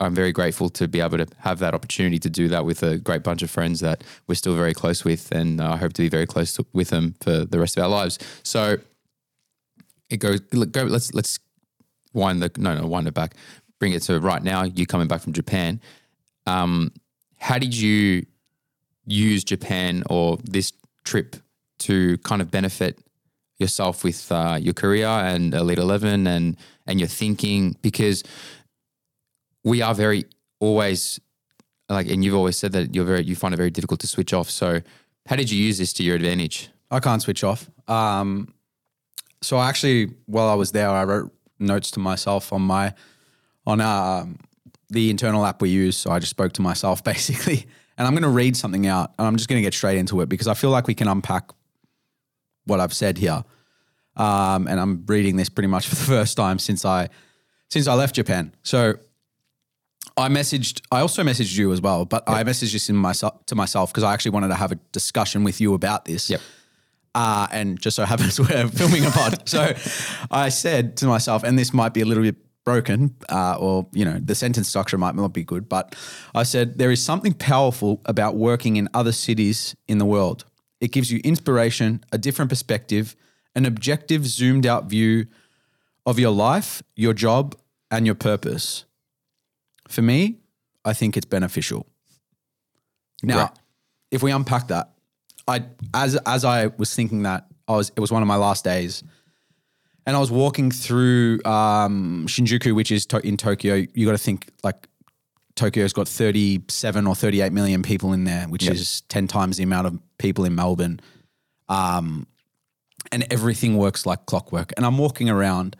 I'm 0.00 0.14
very 0.14 0.32
grateful 0.32 0.68
to 0.70 0.88
be 0.88 1.00
able 1.00 1.18
to 1.18 1.26
have 1.38 1.58
that 1.60 1.74
opportunity 1.74 2.18
to 2.18 2.30
do 2.30 2.48
that 2.48 2.64
with 2.64 2.82
a 2.82 2.98
great 2.98 3.22
bunch 3.22 3.42
of 3.42 3.50
friends 3.50 3.80
that 3.80 4.02
we're 4.26 4.34
still 4.34 4.56
very 4.56 4.72
close 4.74 5.04
with, 5.04 5.30
and 5.30 5.60
uh, 5.60 5.72
I 5.72 5.76
hope 5.76 5.92
to 5.94 6.02
be 6.02 6.08
very 6.08 6.26
close 6.26 6.54
to, 6.54 6.64
with 6.72 6.88
them 6.88 7.14
for 7.20 7.44
the 7.44 7.58
rest 7.60 7.76
of 7.76 7.82
our 7.84 7.88
lives. 7.90 8.18
So 8.42 8.78
it 10.10 10.18
goes. 10.18 10.40
Go. 10.40 10.82
Let's 10.84 11.14
let's 11.14 11.38
wind 12.12 12.42
the 12.42 12.50
no 12.58 12.76
no 12.76 12.86
wind 12.86 13.08
it 13.08 13.14
back. 13.14 13.34
Bring 13.78 13.92
it 13.92 14.02
to 14.02 14.18
right 14.20 14.42
now. 14.42 14.64
You 14.64 14.86
coming 14.86 15.08
back 15.08 15.22
from 15.22 15.32
Japan? 15.32 15.80
Um, 16.46 16.92
how 17.38 17.58
did 17.58 17.74
you 17.74 18.26
use 19.06 19.44
Japan 19.44 20.02
or 20.10 20.38
this 20.44 20.72
trip 21.04 21.36
to 21.80 22.18
kind 22.18 22.42
of 22.42 22.50
benefit 22.50 22.98
yourself 23.58 24.04
with 24.04 24.30
uh, 24.30 24.58
your 24.60 24.74
career 24.74 25.06
and 25.06 25.54
Elite 25.54 25.78
Eleven 25.78 26.26
and 26.26 26.56
and 26.86 27.00
your 27.00 27.08
thinking 27.08 27.76
because 27.82 28.22
we 29.64 29.82
are 29.82 29.94
very 29.94 30.24
always 30.58 31.20
like, 31.88 32.08
and 32.08 32.24
you've 32.24 32.34
always 32.34 32.56
said 32.56 32.72
that 32.72 32.94
you're 32.94 33.04
very 33.04 33.24
you 33.24 33.36
find 33.36 33.52
it 33.54 33.56
very 33.56 33.70
difficult 33.70 34.00
to 34.00 34.06
switch 34.06 34.32
off. 34.32 34.48
So, 34.48 34.80
how 35.26 35.36
did 35.36 35.50
you 35.50 35.62
use 35.62 35.78
this 35.78 35.92
to 35.94 36.02
your 36.02 36.16
advantage? 36.16 36.70
I 36.90 37.00
can't 37.00 37.22
switch 37.22 37.44
off. 37.44 37.68
Um, 37.88 38.54
so 39.42 39.56
I 39.56 39.68
actually, 39.68 40.14
while 40.26 40.48
I 40.48 40.54
was 40.54 40.72
there, 40.72 40.88
I 40.88 41.04
wrote 41.04 41.32
notes 41.58 41.90
to 41.92 42.00
myself 42.00 42.52
on 42.52 42.62
my 42.62 42.94
on 43.66 43.80
um, 43.80 44.38
the 44.88 45.10
internal 45.10 45.44
app 45.44 45.62
we 45.62 45.70
use. 45.70 45.96
So 45.96 46.10
I 46.10 46.18
just 46.18 46.30
spoke 46.30 46.52
to 46.54 46.62
myself 46.62 47.02
basically, 47.12 47.66
and 47.96 48.06
I'm 48.06 48.14
going 48.14 48.22
to 48.22 48.28
read 48.28 48.56
something 48.56 48.86
out, 48.86 49.12
and 49.18 49.26
I'm 49.26 49.36
just 49.36 49.48
going 49.48 49.60
to 49.60 49.66
get 49.66 49.74
straight 49.74 49.98
into 49.98 50.20
it 50.20 50.28
because 50.28 50.48
I 50.48 50.54
feel 50.54 50.70
like 50.70 50.86
we 50.86 50.94
can 50.94 51.08
unpack 51.08 51.50
what 52.64 52.80
I've 52.80 52.94
said 52.94 53.18
here. 53.18 53.44
Um, 54.16 54.66
and 54.68 54.78
I'm 54.78 55.04
reading 55.06 55.36
this 55.36 55.48
pretty 55.48 55.68
much 55.68 55.86
for 55.88 55.94
the 55.94 56.04
first 56.04 56.36
time 56.36 56.58
since 56.58 56.84
I 56.84 57.08
since 57.68 57.86
I 57.86 57.94
left 57.94 58.14
Japan. 58.14 58.54
So 58.62 58.94
I 60.16 60.28
messaged. 60.28 60.82
I 60.90 61.00
also 61.00 61.22
messaged 61.22 61.56
you 61.56 61.72
as 61.72 61.80
well, 61.80 62.04
but 62.04 62.24
I 62.28 62.44
messaged 62.44 62.72
this 62.72 62.90
in 62.90 62.96
myself 62.96 63.46
to 63.46 63.54
myself 63.54 63.92
because 63.92 64.02
I 64.02 64.12
actually 64.12 64.32
wanted 64.32 64.48
to 64.48 64.54
have 64.54 64.72
a 64.72 64.76
discussion 64.92 65.44
with 65.44 65.60
you 65.60 65.74
about 65.74 66.04
this. 66.04 66.28
Yep. 66.28 66.40
Uh, 67.14 67.46
and 67.50 67.80
just 67.80 67.96
so 67.96 68.04
happens 68.04 68.38
we're 68.48 68.68
filming 68.68 69.04
a 69.04 69.10
pod. 69.10 69.48
So 69.48 69.74
I 70.30 70.48
said 70.48 70.96
to 70.98 71.06
myself, 71.06 71.42
and 71.42 71.58
this 71.58 71.72
might 71.74 71.92
be 71.92 72.00
a 72.02 72.04
little 72.04 72.22
bit 72.22 72.36
broken, 72.64 73.16
uh, 73.28 73.56
or 73.58 73.86
you 73.92 74.04
know, 74.04 74.18
the 74.22 74.34
sentence 74.34 74.68
structure 74.68 74.96
might 74.98 75.14
not 75.16 75.32
be 75.32 75.42
good, 75.42 75.68
but 75.68 75.96
I 76.34 76.44
said 76.44 76.78
there 76.78 76.90
is 76.92 77.02
something 77.02 77.32
powerful 77.34 78.00
about 78.04 78.36
working 78.36 78.76
in 78.76 78.88
other 78.94 79.12
cities 79.12 79.74
in 79.88 79.98
the 79.98 80.04
world. 80.04 80.44
It 80.80 80.92
gives 80.92 81.10
you 81.10 81.20
inspiration, 81.24 82.04
a 82.12 82.18
different 82.18 82.48
perspective, 82.48 83.16
an 83.54 83.66
objective, 83.66 84.26
zoomed 84.26 84.64
out 84.66 84.84
view 84.84 85.26
of 86.06 86.18
your 86.18 86.30
life, 86.30 86.82
your 86.96 87.12
job, 87.12 87.56
and 87.90 88.06
your 88.06 88.14
purpose. 88.14 88.84
For 89.88 90.02
me, 90.02 90.38
I 90.84 90.92
think 90.92 91.16
it's 91.16 91.26
beneficial. 91.26 91.86
Now, 93.22 93.38
Right. 93.38 93.50
if 94.10 94.22
we 94.22 94.30
unpack 94.30 94.68
that, 94.68 94.92
I 95.48 95.64
as 95.94 96.16
as 96.26 96.44
I 96.44 96.68
was 96.78 96.94
thinking 96.94 97.22
that 97.22 97.46
I 97.68 97.76
was 97.76 97.90
it 97.96 98.00
was 98.00 98.10
one 98.12 98.22
of 98.22 98.28
my 98.28 98.36
last 98.36 98.64
days, 98.64 99.02
and 100.06 100.16
I 100.16 100.20
was 100.20 100.30
walking 100.30 100.70
through 100.70 101.40
um, 101.44 102.26
Shinjuku, 102.28 102.74
which 102.74 102.90
is 102.90 103.06
to- 103.06 103.26
in 103.26 103.36
Tokyo. 103.36 103.84
You 103.94 104.06
got 104.06 104.12
to 104.12 104.18
think 104.18 104.50
like 104.62 104.88
Tokyo's 105.56 105.92
got 105.92 106.08
thirty 106.08 106.62
seven 106.68 107.06
or 107.06 107.14
thirty 107.14 107.40
eight 107.40 107.52
million 107.52 107.82
people 107.82 108.12
in 108.12 108.24
there, 108.24 108.46
which 108.48 108.64
Yep. 108.64 108.74
is 108.74 109.00
ten 109.02 109.26
times 109.26 109.56
the 109.56 109.64
amount 109.64 109.86
of 109.86 109.98
people 110.18 110.44
in 110.44 110.54
Melbourne. 110.54 111.00
Um, 111.68 112.26
and 113.12 113.26
everything 113.30 113.76
works 113.76 114.04
like 114.06 114.26
clockwork. 114.26 114.72
And 114.76 114.84
I'm 114.84 114.98
walking 114.98 115.30
around 115.30 115.74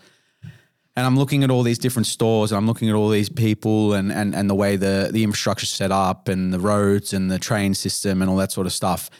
and 0.97 1.07
I'm 1.07 1.17
looking 1.19 1.45
at 1.45 1.51
all 1.51 1.63
these 1.63 1.79
different 1.79 2.07
stores 2.07 2.51
and 2.51 2.57
I'm 2.59 2.67
looking 2.67 2.89
at 2.89 2.95
all 2.95 3.09
these 3.09 3.29
people 3.29 3.93
and 3.93 4.11
and 4.13 4.35
and 4.35 4.49
the 4.49 4.55
way 4.55 4.77
the 4.77 5.11
the 5.13 5.23
infrastructure's 5.23 5.71
set 5.71 5.93
up 5.93 6.29
and 6.29 6.53
the 6.53 6.59
roads 6.59 7.13
and 7.13 7.31
the 7.31 7.39
train 7.39 7.75
system 7.75 8.23
and 8.23 8.31
all 8.31 8.37
that 8.37 8.53
sort 8.53 8.67
of 8.67 8.73
stuff. 8.73 9.11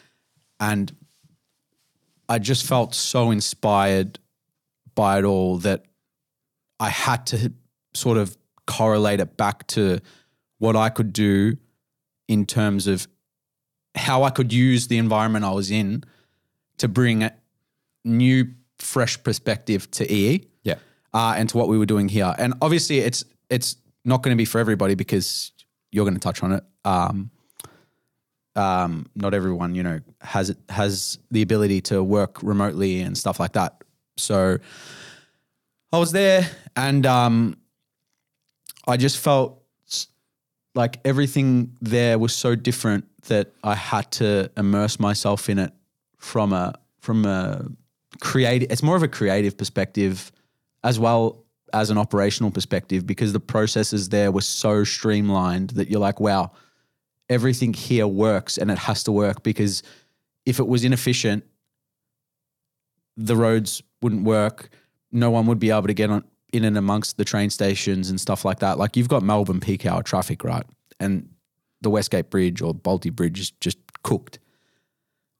And 0.61 0.95
I 2.29 2.39
just 2.39 2.65
felt 2.67 2.95
so 2.95 3.31
inspired 3.31 4.19
by 4.95 5.19
it 5.19 5.25
all 5.25 5.57
that 5.59 5.85
I 6.79 6.91
had 6.91 7.27
to 7.29 7.53
sort 7.95 8.19
of 8.19 8.37
correlate 8.67 9.21
it 9.21 9.37
back 9.37 9.67
to 9.69 10.01
what 10.59 10.77
I 10.77 10.91
could 10.91 11.13
do 11.13 11.57
in 12.29 12.47
terms 12.47 12.87
of 12.87 13.09
how 13.97 14.23
I 14.23 14.31
could 14.31 14.53
use 14.53 14.87
the 14.87 14.99
environment 14.99 15.45
I 15.45 15.51
was 15.51 15.71
in 15.71 16.05
to 16.79 16.87
bring 16.89 17.23
a 17.25 17.35
new, 18.05 18.53
fresh 18.79 19.21
perspective 19.23 19.91
to 19.93 20.11
EE 20.13 20.47
Yeah. 20.63 20.77
uh, 21.13 21.35
and 21.37 21.49
to 21.49 21.57
what 21.59 21.69
we 21.69 21.77
were 21.79 21.87
doing 21.87 22.09
here. 22.09 22.33
And 22.39 22.55
obviously, 22.63 22.99
it's 22.99 23.25
it's 23.49 23.77
not 24.05 24.23
going 24.23 24.35
to 24.35 24.39
be 24.41 24.45
for 24.45 24.59
everybody 24.61 24.95
because 24.95 25.51
you're 25.91 26.05
going 26.05 26.15
to 26.15 26.21
touch 26.21 26.43
on 26.43 26.53
it. 26.53 26.65
Um, 26.85 27.31
um, 28.57 29.07
not 29.15 29.35
everyone, 29.35 29.75
you 29.75 29.83
know, 29.83 30.01
has 30.21 30.55
has 30.69 31.19
the 31.31 31.43
ability 31.43 31.81
to 31.83 32.03
work 32.03 32.43
remotely 32.43 33.01
and 33.01 33.17
stuff 33.17 33.41
like 33.41 33.53
that. 33.53 33.83
So 34.17 34.59
I 35.93 35.99
was 35.99 36.13
there, 36.13 36.49
and 36.77 37.07
um, 37.07 37.57
I 38.87 38.97
just 38.97 39.19
felt 39.19 39.63
like 40.75 41.01
everything 41.05 41.77
there 41.81 42.19
was 42.19 42.35
so 42.35 42.55
different 42.55 43.05
that 43.27 43.53
I 43.65 43.75
had 43.75 44.11
to 44.13 44.51
immerse 44.57 45.01
myself 45.01 45.49
in 45.49 45.59
it 45.59 45.73
from 46.19 46.53
a 46.53 46.79
from 47.01 47.25
a 47.25 47.67
creative. 48.21 48.71
It's 48.71 48.83
more 48.83 48.97
of 48.97 49.03
a 49.03 49.09
creative 49.09 49.57
perspective, 49.57 50.31
as 50.85 50.99
well 50.99 51.45
as 51.73 51.91
an 51.91 51.99
operational 51.99 52.51
perspective, 52.51 53.07
because 53.07 53.33
the 53.33 53.41
processes 53.41 54.09
there 54.09 54.33
were 54.33 54.41
so 54.41 54.85
streamlined 54.85 55.71
that 55.71 55.89
you're 55.89 56.01
like, 56.01 56.21
wow, 56.21 56.53
everything 57.31 57.73
here 57.73 58.07
works, 58.07 58.59
and 58.59 58.71
it 58.71 58.77
has 58.77 59.03
to 59.05 59.13
work 59.13 59.43
because 59.43 59.83
if 60.45 60.59
it 60.59 60.67
was 60.67 60.85
inefficient, 60.85 61.45
the 63.17 63.37
roads 63.37 63.83
wouldn't 64.03 64.25
work. 64.25 64.69
No 65.13 65.31
one 65.31 65.47
would 65.47 65.59
be 65.59 65.71
able 65.71 65.87
to 65.87 65.95
get 65.95 66.11
on 66.11 66.25
in 66.53 66.65
and 66.65 66.77
amongst 66.77 67.17
the 67.17 67.25
train 67.25 67.49
stations 67.49 68.11
and 68.11 68.21
stuff 68.21 68.45
like 68.45 68.59
that. 68.59 68.77
Like 68.77 68.97
you've 68.97 69.09
got 69.09 69.23
Melbourne 69.23 69.61
peak 69.61 69.87
hour 69.87 70.03
traffic, 70.03 70.43
right? 70.43 70.65
And 70.99 71.29
the 71.81 71.91
Westgate 71.91 72.29
Bridge 72.29 72.61
or 72.61 72.75
Bolte 72.75 73.13
Bridge 73.13 73.39
is 73.39 73.51
just 73.53 73.79
cooked. 74.03 74.41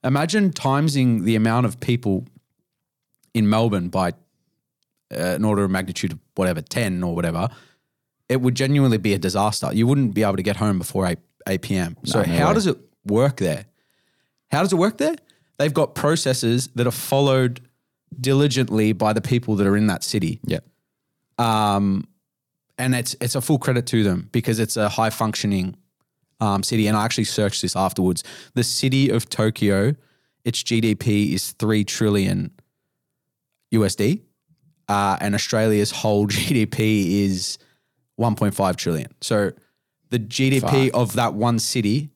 Imagine 0.03 0.51
timesing 0.51 1.23
the 1.23 1.35
amount 1.35 1.65
of 1.65 1.79
people 1.79 2.25
in 3.33 3.49
Melbourne 3.49 3.89
by 3.89 4.09
uh, 4.09 5.35
an 5.35 5.43
order 5.43 5.63
of 5.63 5.71
magnitude 5.71 6.13
of 6.13 6.19
whatever, 6.35 6.61
10 6.61 7.03
or 7.03 7.13
whatever. 7.13 7.49
It 8.29 8.41
would 8.41 8.55
genuinely 8.55 8.97
be 8.97 9.13
a 9.13 9.19
disaster. 9.19 9.69
You 9.73 9.85
wouldn't 9.85 10.13
be 10.13 10.23
able 10.23 10.37
to 10.37 10.43
get 10.43 10.55
home 10.55 10.77
before 10.77 11.05
8, 11.05 11.19
8 11.47 11.61
p.m. 11.61 11.97
So, 12.05 12.21
no 12.21 12.25
how 12.37 12.47
way. 12.49 12.53
does 12.53 12.67
it 12.67 12.77
work 13.05 13.37
there? 13.37 13.65
How 14.51 14.61
does 14.61 14.73
it 14.73 14.77
work 14.77 14.97
there? 14.97 15.15
They've 15.57 15.73
got 15.73 15.95
processes 15.95 16.67
that 16.75 16.87
are 16.87 16.91
followed 16.91 17.61
diligently 18.19 18.91
by 18.93 19.13
the 19.13 19.21
people 19.21 19.55
that 19.55 19.65
are 19.67 19.77
in 19.77 19.87
that 19.87 20.03
city 20.03 20.39
Yeah. 20.45 20.59
um, 21.37 22.05
and 22.77 22.93
it's 22.95 23.15
it's 23.21 23.35
a 23.35 23.41
full 23.41 23.57
credit 23.59 23.85
to 23.87 24.03
them 24.03 24.27
because 24.31 24.59
it's 24.59 24.75
a 24.75 24.89
high 24.89 25.09
functioning 25.11 25.75
um, 26.39 26.63
city. 26.63 26.87
And 26.87 26.97
I 26.97 27.05
actually 27.05 27.25
searched 27.25 27.61
this 27.61 27.75
afterwards. 27.75 28.23
The 28.55 28.63
city 28.63 29.09
of 29.09 29.29
Tokyo, 29.29 29.95
its 30.43 30.63
GDP 30.63 31.33
is 31.33 31.51
three 31.51 31.83
trillion 31.83 32.51
USD, 33.73 34.21
uh, 34.89 35.17
and 35.21 35.35
Australia's 35.35 35.91
whole 35.91 36.27
GDP 36.35 37.21
is 37.23 37.57
one 38.15 38.35
point 38.35 38.55
five 38.55 38.75
trillion. 38.77 39.11
So 39.21 39.51
the 40.11 40.19
GDP 40.19 40.89
of 40.91 41.13
that 41.13 41.33
one 41.33 41.57
city 41.57 42.09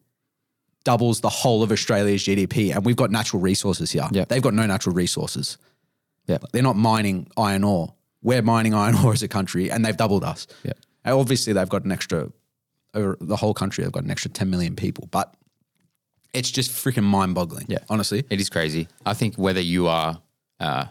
doubles 0.83 1.21
the 1.21 1.29
whole 1.29 1.63
of 1.63 1.71
Australia's 1.71 2.23
GDP, 2.23 2.75
and 2.75 2.85
we've 2.85 2.95
got 2.95 3.09
natural 3.09 3.41
resources 3.41 3.91
here. 3.91 4.07
Yeah. 4.11 4.25
They've 4.25 4.41
got 4.41 4.53
no 4.53 4.65
natural 4.67 4.93
resources. 4.93 5.57
Yeah. 6.27 6.37
They're 6.51 6.61
not 6.61 6.75
mining 6.75 7.31
iron 7.35 7.63
ore. 7.63 7.95
We're 8.21 8.41
mining 8.41 8.73
iron 8.73 8.95
ore 9.03 9.13
as 9.13 9.23
a 9.23 9.27
country, 9.27 9.71
and 9.71 9.83
they've 9.83 9.97
doubled 9.97 10.23
us. 10.23 10.45
Yeah. 10.63 10.73
And 11.03 11.15
obviously, 11.15 11.53
they've 11.53 11.69
got 11.69 11.85
an 11.85 11.91
extra, 11.91 12.31
over 12.93 13.17
the 13.19 13.37
whole 13.37 13.53
country, 13.53 13.83
they've 13.83 13.93
got 13.93 14.03
an 14.03 14.11
extra 14.11 14.29
10 14.29 14.49
million 14.49 14.75
people, 14.75 15.07
but 15.09 15.33
it's 16.33 16.51
just 16.51 16.71
freaking 16.71 17.03
mind 17.03 17.33
boggling. 17.33 17.65
Yeah. 17.69 17.79
Honestly. 17.89 18.25
It 18.29 18.41
is 18.41 18.49
crazy. 18.49 18.87
I 19.05 19.13
think 19.13 19.35
whether 19.35 19.61
you 19.61 19.87
are, 19.87 20.21
uh, 20.59 20.85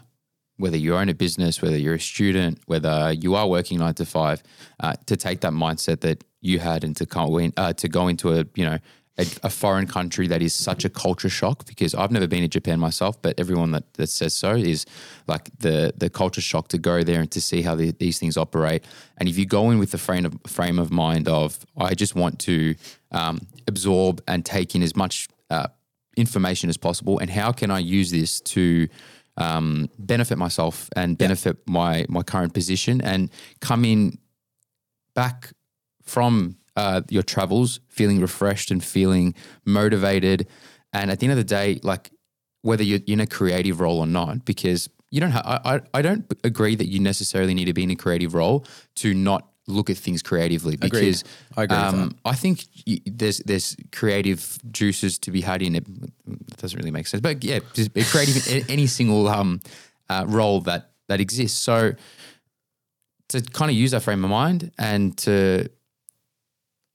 whether 0.57 0.77
you 0.77 0.95
own 0.95 1.09
a 1.09 1.13
business, 1.13 1.61
whether 1.61 1.77
you're 1.77 1.95
a 1.95 1.99
student, 1.99 2.59
whether 2.65 3.11
you 3.11 3.35
are 3.35 3.47
working 3.47 3.79
nine 3.79 3.93
to 3.95 4.05
five, 4.05 4.41
uh, 4.79 4.93
to 5.05 5.17
take 5.17 5.41
that 5.41 5.53
mindset 5.53 6.01
that 6.01 6.23
you 6.41 6.59
had 6.59 6.83
and 6.83 6.95
to 6.97 7.05
go 7.05 7.37
in, 7.37 7.53
uh, 7.57 7.73
to 7.73 7.87
go 7.87 8.07
into 8.07 8.33
a 8.33 8.45
you 8.55 8.65
know 8.65 8.77
a, 9.17 9.25
a 9.43 9.49
foreign 9.49 9.87
country 9.87 10.27
that 10.27 10.41
is 10.41 10.53
such 10.53 10.85
a 10.85 10.89
culture 10.89 11.29
shock. 11.29 11.65
Because 11.65 11.95
I've 11.95 12.11
never 12.11 12.27
been 12.27 12.41
to 12.41 12.47
Japan 12.47 12.79
myself, 12.79 13.21
but 13.21 13.39
everyone 13.39 13.71
that, 13.71 13.93
that 13.95 14.07
says 14.07 14.33
so 14.33 14.55
is 14.55 14.85
like 15.27 15.49
the 15.59 15.93
the 15.97 16.09
culture 16.09 16.41
shock 16.41 16.67
to 16.69 16.77
go 16.77 17.03
there 17.03 17.21
and 17.21 17.31
to 17.31 17.41
see 17.41 17.61
how 17.61 17.75
the, 17.75 17.91
these 17.91 18.19
things 18.19 18.37
operate. 18.37 18.83
And 19.17 19.27
if 19.27 19.37
you 19.37 19.45
go 19.45 19.71
in 19.71 19.79
with 19.79 19.91
the 19.91 19.97
frame 19.97 20.25
of 20.25 20.37
frame 20.47 20.79
of 20.79 20.91
mind 20.91 21.27
of 21.27 21.65
I 21.77 21.95
just 21.95 22.15
want 22.15 22.39
to 22.39 22.75
um, 23.11 23.41
absorb 23.67 24.21
and 24.27 24.45
take 24.45 24.75
in 24.75 24.83
as 24.83 24.95
much 24.95 25.27
uh, 25.49 25.67
information 26.15 26.69
as 26.69 26.77
possible, 26.77 27.19
and 27.19 27.29
how 27.29 27.51
can 27.51 27.71
I 27.71 27.79
use 27.79 28.11
this 28.11 28.39
to 28.41 28.87
um, 29.37 29.89
benefit 29.97 30.37
myself 30.37 30.89
and 30.95 31.17
benefit 31.17 31.57
my 31.67 32.05
my 32.09 32.23
current 32.23 32.53
position, 32.53 33.01
and 33.01 33.29
come 33.59 33.85
in 33.85 34.17
back 35.13 35.51
from 36.03 36.57
uh, 36.75 37.01
your 37.09 37.23
travels 37.23 37.79
feeling 37.89 38.21
refreshed 38.21 38.71
and 38.71 38.83
feeling 38.83 39.33
motivated, 39.65 40.47
and 40.93 41.11
at 41.11 41.19
the 41.19 41.25
end 41.25 41.31
of 41.31 41.37
the 41.37 41.43
day, 41.43 41.79
like 41.83 42.11
whether 42.61 42.83
you're 42.83 42.99
in 43.07 43.19
a 43.19 43.27
creative 43.27 43.79
role 43.79 43.99
or 43.99 44.07
not, 44.07 44.43
because 44.43 44.89
you 45.11 45.21
don't 45.21 45.31
have, 45.31 45.45
I, 45.45 45.59
I, 45.75 45.81
I 45.93 46.01
don't 46.01 46.25
agree 46.43 46.75
that 46.75 46.87
you 46.87 46.99
necessarily 46.99 47.53
need 47.53 47.65
to 47.65 47.73
be 47.73 47.83
in 47.83 47.91
a 47.91 47.95
creative 47.95 48.33
role 48.33 48.65
to 48.95 49.13
not 49.13 49.47
look 49.67 49.89
at 49.89 49.97
things 49.97 50.21
creatively 50.21 50.75
because 50.77 51.23
I 51.57 51.63
agree 51.63 51.77
um, 51.77 52.15
I 52.23 52.35
think 52.35 52.65
y- 52.85 53.01
there's 53.05 53.39
there's 53.39 53.75
creative 53.91 54.59
juices 54.71 55.17
to 55.19 55.31
be 55.31 55.41
had 55.41 55.61
in 55.61 55.75
it. 55.75 55.87
It 56.27 56.57
doesn't 56.57 56.77
really 56.77 56.91
make 56.91 57.07
sense, 57.07 57.21
but 57.21 57.43
yeah, 57.43 57.59
just 57.73 57.93
be 57.93 58.03
creative 58.03 58.47
in 58.47 58.63
any 58.69 58.87
single 58.87 59.27
um, 59.27 59.59
uh, 60.09 60.25
role 60.27 60.61
that 60.61 60.91
that 61.07 61.19
exists. 61.19 61.59
So 61.59 61.93
to 63.29 63.41
kind 63.41 63.71
of 63.71 63.77
use 63.77 63.91
that 63.91 64.01
frame 64.01 64.23
of 64.23 64.29
mind 64.29 64.71
and 64.77 65.17
to 65.17 65.67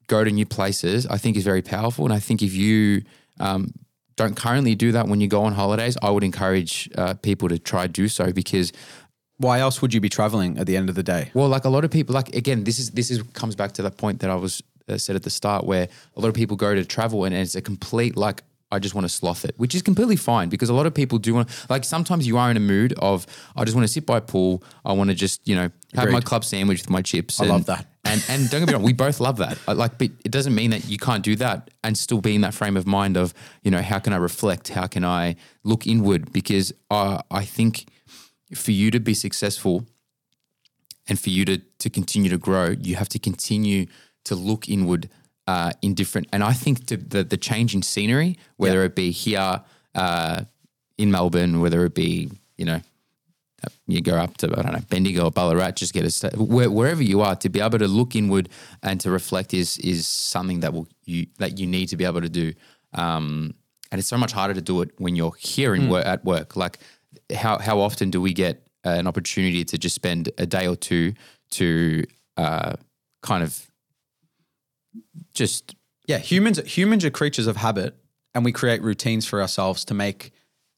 go 0.06 0.24
to 0.24 0.30
new 0.30 0.46
places, 0.46 1.06
I 1.06 1.18
think 1.18 1.36
is 1.36 1.44
very 1.44 1.62
powerful. 1.62 2.04
And 2.04 2.12
I 2.14 2.18
think 2.18 2.42
if 2.42 2.52
you 2.54 3.02
um, 3.38 3.72
don't 4.16 4.36
currently 4.36 4.74
do 4.74 4.92
that 4.92 5.08
when 5.08 5.20
you 5.20 5.28
go 5.28 5.42
on 5.44 5.52
holidays, 5.54 5.96
I 6.02 6.10
would 6.10 6.24
encourage 6.24 6.90
uh, 6.96 7.14
people 7.14 7.48
to 7.48 7.58
try 7.58 7.86
do 7.86 8.08
so 8.08 8.32
because 8.32 8.72
Why 9.40 9.60
else 9.60 9.80
would 9.80 9.94
you 9.94 10.00
be 10.00 10.10
traveling 10.10 10.58
at 10.58 10.66
the 10.66 10.76
end 10.76 10.90
of 10.90 10.94
the 10.94 11.02
day? 11.02 11.30
well, 11.32 11.48
like 11.48 11.64
a 11.64 11.70
lot 11.70 11.82
of 11.82 11.90
people, 11.90 12.14
like 12.14 12.36
again, 12.36 12.64
this 12.64 12.78
is 12.78 12.90
this 12.90 13.10
is 13.10 13.22
comes 13.32 13.56
back 13.56 13.72
to 13.72 13.82
that 13.82 13.96
point 13.96 14.20
that 14.20 14.28
I 14.28 14.34
was 14.34 14.62
uh, 14.86 14.98
said 14.98 15.16
at 15.16 15.22
the 15.22 15.30
start, 15.30 15.64
where 15.64 15.88
a 16.16 16.20
lot 16.20 16.28
of 16.28 16.34
people 16.34 16.56
go 16.56 16.74
to 16.74 16.84
travel 16.84 17.24
and 17.24 17.34
it's 17.34 17.54
a 17.54 17.62
complete 17.62 18.16
like 18.16 18.42
I 18.72 18.78
just 18.78 18.94
want 18.94 19.04
to 19.04 19.08
sloth 19.08 19.44
it, 19.44 19.54
which 19.56 19.74
is 19.74 19.82
completely 19.82 20.16
fine 20.16 20.48
because 20.48 20.68
a 20.68 20.74
lot 20.74 20.86
of 20.86 20.94
people 20.94 21.18
do 21.18 21.34
want 21.34 21.48
like 21.68 21.84
sometimes 21.84 22.26
you 22.26 22.38
are 22.38 22.50
in 22.50 22.56
a 22.56 22.60
mood 22.60 22.92
of 22.98 23.26
I 23.56 23.64
just 23.64 23.74
want 23.74 23.86
to 23.86 23.92
sit 23.92 24.06
by 24.06 24.18
a 24.18 24.20
pool, 24.20 24.62
I 24.84 24.92
want 24.92 25.10
to 25.10 25.14
just 25.14 25.46
you 25.48 25.56
know 25.56 25.70
have 25.94 26.10
my 26.10 26.20
club 26.20 26.44
sandwich 26.44 26.82
with 26.82 26.90
my 26.90 27.02
chips. 27.02 27.40
I 27.40 27.44
and, 27.44 27.52
love 27.52 27.66
that. 27.66 27.86
And 28.04 28.24
and 28.28 28.50
don't 28.50 28.60
get 28.60 28.68
me 28.68 28.74
wrong, 28.74 28.82
we 28.82 28.92
both 28.92 29.20
love 29.20 29.38
that. 29.38 29.58
Like, 29.66 29.98
but 29.98 30.10
it 30.24 30.30
doesn't 30.30 30.54
mean 30.54 30.70
that 30.70 30.86
you 30.86 30.98
can't 30.98 31.24
do 31.24 31.34
that 31.36 31.70
and 31.82 31.96
still 31.96 32.20
be 32.20 32.34
in 32.34 32.42
that 32.42 32.54
frame 32.54 32.76
of 32.76 32.86
mind 32.86 33.16
of 33.16 33.34
you 33.62 33.70
know 33.70 33.82
how 33.82 33.98
can 33.98 34.12
I 34.12 34.16
reflect, 34.18 34.68
how 34.68 34.86
can 34.86 35.04
I 35.04 35.36
look 35.64 35.86
inward 35.86 36.32
because 36.32 36.72
uh, 36.90 37.22
I 37.30 37.44
think 37.44 37.86
for 38.54 38.72
you 38.72 38.90
to 38.90 39.00
be 39.00 39.14
successful 39.14 39.86
and 41.08 41.18
for 41.18 41.30
you 41.30 41.44
to 41.44 41.58
to 41.78 41.90
continue 41.90 42.30
to 42.30 42.38
grow, 42.38 42.74
you 42.80 42.96
have 42.96 43.08
to 43.10 43.18
continue 43.18 43.86
to 44.24 44.34
look 44.34 44.68
inward 44.68 45.08
uh, 45.46 45.72
in 45.82 45.94
different. 45.94 46.28
And 46.32 46.42
I 46.42 46.52
think 46.52 46.86
to 46.86 46.96
the 46.96 47.24
the 47.24 47.36
change 47.36 47.74
in 47.74 47.82
scenery, 47.82 48.38
whether 48.56 48.84
it 48.84 48.94
be 48.94 49.10
here 49.10 49.62
uh, 49.94 50.44
in 50.98 51.10
Melbourne, 51.10 51.60
whether 51.60 51.84
it 51.84 51.94
be 51.94 52.30
you 52.56 52.64
know 52.64 52.80
you 53.86 54.00
go 54.00 54.16
up 54.16 54.36
to 54.38 54.46
I 54.58 54.62
don't 54.62 54.72
know 54.72 54.80
Bendigo 54.88 55.24
or 55.24 55.30
Ballarat, 55.30 55.72
just 55.72 55.92
get 55.92 56.04
a 56.04 56.10
sta- 56.10 56.36
where, 56.36 56.70
wherever 56.70 57.02
you 57.02 57.20
are 57.20 57.36
to 57.36 57.48
be 57.48 57.60
able 57.60 57.78
to 57.78 57.88
look 57.88 58.14
inward 58.14 58.48
and 58.82 59.00
to 59.00 59.10
reflect 59.10 59.52
is 59.54 59.78
is 59.78 60.06
something 60.06 60.60
that 60.60 60.72
will 60.72 60.88
you 61.04 61.26
that 61.38 61.58
you 61.58 61.66
need 61.66 61.88
to 61.88 61.96
be 61.96 62.04
able 62.04 62.20
to 62.20 62.28
do. 62.28 62.52
Um, 62.94 63.54
and 63.92 63.98
it's 63.98 64.08
so 64.08 64.16
much 64.16 64.32
harder 64.32 64.54
to 64.54 64.62
do 64.62 64.82
it 64.82 64.90
when 64.98 65.16
you're 65.16 65.34
here 65.36 65.74
in 65.74 65.88
work, 65.88 66.06
at 66.06 66.24
work. 66.24 66.54
Like 66.54 66.78
how 67.34 67.58
how 67.58 67.80
often 67.80 68.10
do 68.10 68.20
we 68.20 68.32
get 68.32 68.66
an 68.84 69.06
opportunity 69.06 69.64
to 69.64 69.78
just 69.78 69.94
spend 69.94 70.30
a 70.38 70.46
day 70.46 70.66
or 70.66 70.76
two 70.76 71.12
to 71.50 72.04
uh, 72.36 72.74
kind 73.22 73.42
of 73.42 73.70
just 75.34 75.74
Yeah, 76.06 76.18
humans 76.18 76.58
humans 76.66 77.04
are 77.04 77.10
creatures 77.10 77.46
of 77.46 77.56
habit 77.56 77.94
and 78.34 78.44
we 78.44 78.52
create 78.52 78.82
routines 78.82 79.26
for 79.26 79.40
ourselves 79.40 79.84
to 79.86 79.94
make 79.94 80.32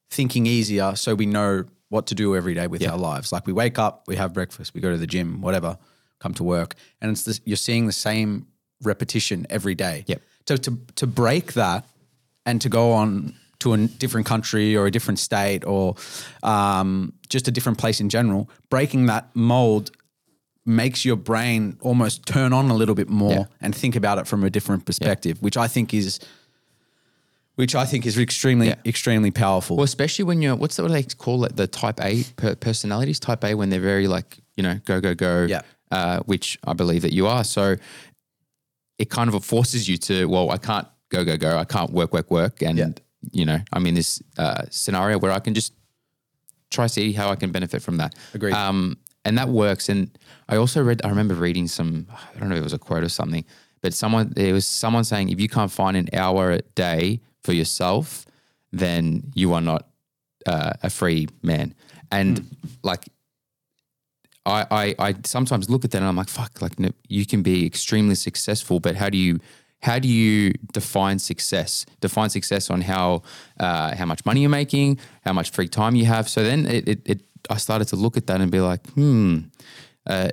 thinking 0.09 0.45
easier 0.45 0.95
so 0.95 1.15
we 1.15 1.25
know 1.25 1.65
what 1.89 2.07
to 2.07 2.15
do 2.15 2.35
every 2.35 2.53
day 2.53 2.67
with 2.67 2.87
our 2.87 2.97
lives. 2.97 3.31
Like 3.31 3.45
we 3.45 3.53
wake 3.53 3.77
up, 3.77 4.03
we 4.07 4.15
have 4.15 4.33
breakfast, 4.33 4.73
we 4.73 4.81
go 4.81 4.91
to 4.91 4.97
the 4.97 5.07
gym, 5.07 5.41
whatever, 5.41 5.77
come 6.19 6.33
to 6.35 6.43
work, 6.43 6.75
and 6.99 7.11
it's 7.11 7.23
this, 7.23 7.39
you're 7.45 7.55
seeing 7.55 7.85
the 7.85 7.91
same 7.93 8.47
repetition 8.81 9.45
every 9.49 9.75
day. 9.75 10.03
Yep. 10.07 10.21
So 10.47 10.57
to 10.57 10.79
to 10.95 11.07
break 11.07 11.53
that 11.53 11.85
and 12.45 12.59
to 12.61 12.69
go 12.69 12.91
on 12.91 13.35
to 13.63 13.73
a 13.73 13.77
different 13.87 14.27
country 14.27 14.75
or 14.75 14.85
a 14.85 14.91
different 14.91 15.19
state 15.19 15.65
or 15.65 15.95
um, 16.43 17.13
just 17.29 17.47
a 17.47 17.51
different 17.51 17.77
place 17.77 17.99
in 18.01 18.09
general, 18.09 18.49
breaking 18.69 19.07
that 19.07 19.23
mold 19.33 19.91
makes 20.65 21.03
your 21.03 21.17
brain 21.17 21.77
almost 21.81 22.25
turn 22.25 22.53
on 22.53 22.69
a 22.69 22.73
little 22.73 22.95
bit 22.95 23.09
more 23.09 23.31
Yeah. 23.33 23.45
and 23.61 23.75
think 23.75 23.95
about 23.95 24.17
it 24.19 24.27
from 24.27 24.43
a 24.43 24.49
different 24.49 24.85
perspective, 24.85 25.41
which 25.41 25.57
I 25.57 25.67
think 25.67 25.93
is 25.93 26.19
which 27.55 27.75
I 27.75 27.85
think 27.85 28.05
is 28.07 28.17
extremely 28.17 28.67
Yeah. 28.69 28.75
extremely 28.85 29.29
powerful. 29.29 29.75
Well, 29.77 29.83
especially 29.83 30.25
when 30.25 30.41
you're 30.41 30.55
what's 30.55 30.75
that 30.77 30.83
what 30.83 30.91
they 30.91 31.03
call 31.03 31.45
it? 31.45 31.55
The 31.55 31.67
type 31.67 31.99
A 32.01 32.23
per- 32.35 32.55
personalities, 32.55 33.19
type 33.19 33.43
A 33.43 33.53
when 33.55 33.69
they're 33.69 33.79
very 33.93 34.07
like 34.07 34.39
you 34.57 34.63
know 34.63 34.79
go 34.85 34.99
go 35.01 35.13
go. 35.13 35.45
Yeah. 35.49 35.61
Uh, 35.91 36.19
which 36.25 36.57
I 36.63 36.73
believe 36.73 37.03
that 37.03 37.13
you 37.13 37.27
are. 37.27 37.43
So 37.43 37.75
it 38.97 39.09
kind 39.11 39.31
of 39.31 39.45
forces 39.45 39.87
you 39.87 39.97
to 39.97 40.25
well, 40.27 40.49
I 40.49 40.57
can't 40.57 40.87
go 41.09 41.23
go 41.23 41.37
go. 41.37 41.57
I 41.57 41.65
can't 41.65 41.91
work 41.91 42.11
work 42.13 42.31
work. 42.31 42.61
And 42.63 42.77
Yeah. 42.77 42.89
You 43.31 43.45
know, 43.45 43.59
I'm 43.71 43.85
in 43.85 43.95
this 43.95 44.21
uh, 44.37 44.63
scenario 44.69 45.17
where 45.19 45.31
I 45.31 45.39
can 45.39 45.53
just 45.53 45.73
try 46.69 46.87
see 46.87 47.13
how 47.13 47.29
I 47.29 47.35
can 47.35 47.51
benefit 47.51 47.81
from 47.81 47.97
that. 47.97 48.15
Agreed. 48.33 48.53
Um, 48.53 48.97
and 49.25 49.37
that 49.37 49.49
works. 49.49 49.89
And 49.89 50.17
I 50.49 50.57
also 50.57 50.83
read. 50.83 51.01
I 51.03 51.09
remember 51.09 51.35
reading 51.35 51.67
some. 51.67 52.07
I 52.11 52.39
don't 52.39 52.49
know 52.49 52.55
if 52.55 52.61
it 52.61 52.63
was 52.63 52.73
a 52.73 52.79
quote 52.79 53.03
or 53.03 53.09
something, 53.09 53.45
but 53.81 53.93
someone 53.93 54.33
there 54.35 54.53
was 54.53 54.67
someone 54.67 55.03
saying 55.03 55.29
if 55.29 55.39
you 55.39 55.47
can't 55.47 55.71
find 55.71 55.95
an 55.95 56.09
hour 56.13 56.51
a 56.51 56.61
day 56.75 57.21
for 57.43 57.53
yourself, 57.53 58.25
then 58.71 59.31
you 59.33 59.53
are 59.53 59.61
not 59.61 59.87
uh, 60.45 60.73
a 60.81 60.89
free 60.89 61.27
man, 61.41 61.73
and 62.11 62.55
like 62.83 63.07
I, 64.45 64.65
I 64.69 64.95
I 64.99 65.15
sometimes 65.23 65.69
look 65.69 65.85
at 65.85 65.91
that 65.91 65.99
and 65.99 66.07
I'm 66.07 66.17
like, 66.17 66.29
fuck, 66.29 66.61
like 66.61 66.77
no, 66.79 66.89
you 67.07 67.25
can 67.25 67.41
be 67.43 67.65
extremely 67.65 68.15
successful, 68.15 68.79
but 68.79 68.95
how 68.95 69.09
do 69.09 69.17
you 69.17 69.39
how 69.83 69.99
do 69.99 70.07
you 70.07 70.53
define 70.71 71.19
success? 71.19 71.85
Define 71.99 72.29
success 72.29 72.69
on 72.69 72.81
how 72.81 73.21
uh, 73.59 73.93
how 73.95 74.05
much 74.05 74.25
money 74.25 74.39
you're 74.41 74.49
making, 74.49 74.97
how 75.25 75.33
much 75.33 75.49
free 75.51 75.67
time 75.67 75.93
you 75.95 76.05
have. 76.05 76.29
So 76.29 76.41
then 76.41 76.65
it, 76.65 76.87
it, 76.87 77.01
it 77.05 77.21
I 77.49 77.57
started 77.57 77.89
to 77.89 77.97
look 77.97 78.15
at 78.15 78.25
that 78.27 78.39
and 78.39 78.49
be 78.49 78.61
like, 78.61 78.87
hmm, 78.91 79.39
uh, 80.07 80.29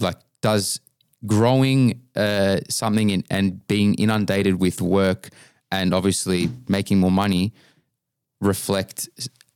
like 0.00 0.16
does 0.42 0.80
growing 1.26 2.02
uh, 2.14 2.60
something 2.68 3.10
in, 3.10 3.24
and 3.30 3.66
being 3.66 3.94
inundated 3.94 4.60
with 4.60 4.80
work 4.80 5.30
and 5.72 5.92
obviously 5.92 6.50
making 6.68 7.00
more 7.00 7.10
money 7.10 7.52
reflect 8.40 9.08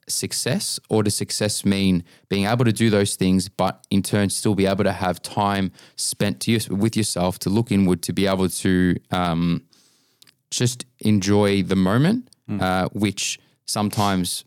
success 0.08 0.80
or 0.88 1.02
does 1.02 1.14
success 1.14 1.64
mean 1.64 2.02
being 2.28 2.46
able 2.46 2.64
to 2.64 2.72
do 2.72 2.90
those 2.90 3.16
things 3.16 3.48
but 3.48 3.86
in 3.90 4.02
turn 4.02 4.30
still 4.30 4.54
be 4.54 4.66
able 4.66 4.84
to 4.84 4.92
have 4.92 5.20
time 5.22 5.70
spent 5.96 6.40
to 6.40 6.50
you, 6.52 6.60
with 6.74 6.96
yourself 6.96 7.38
to 7.38 7.50
look 7.50 7.70
inward 7.70 8.02
to 8.02 8.12
be 8.12 8.26
able 8.26 8.48
to 8.48 8.96
um, 9.10 9.62
just 10.50 10.86
enjoy 11.00 11.62
the 11.62 11.76
moment 11.76 12.28
uh, 12.60 12.88
which 12.94 13.38
sometimes 13.66 14.44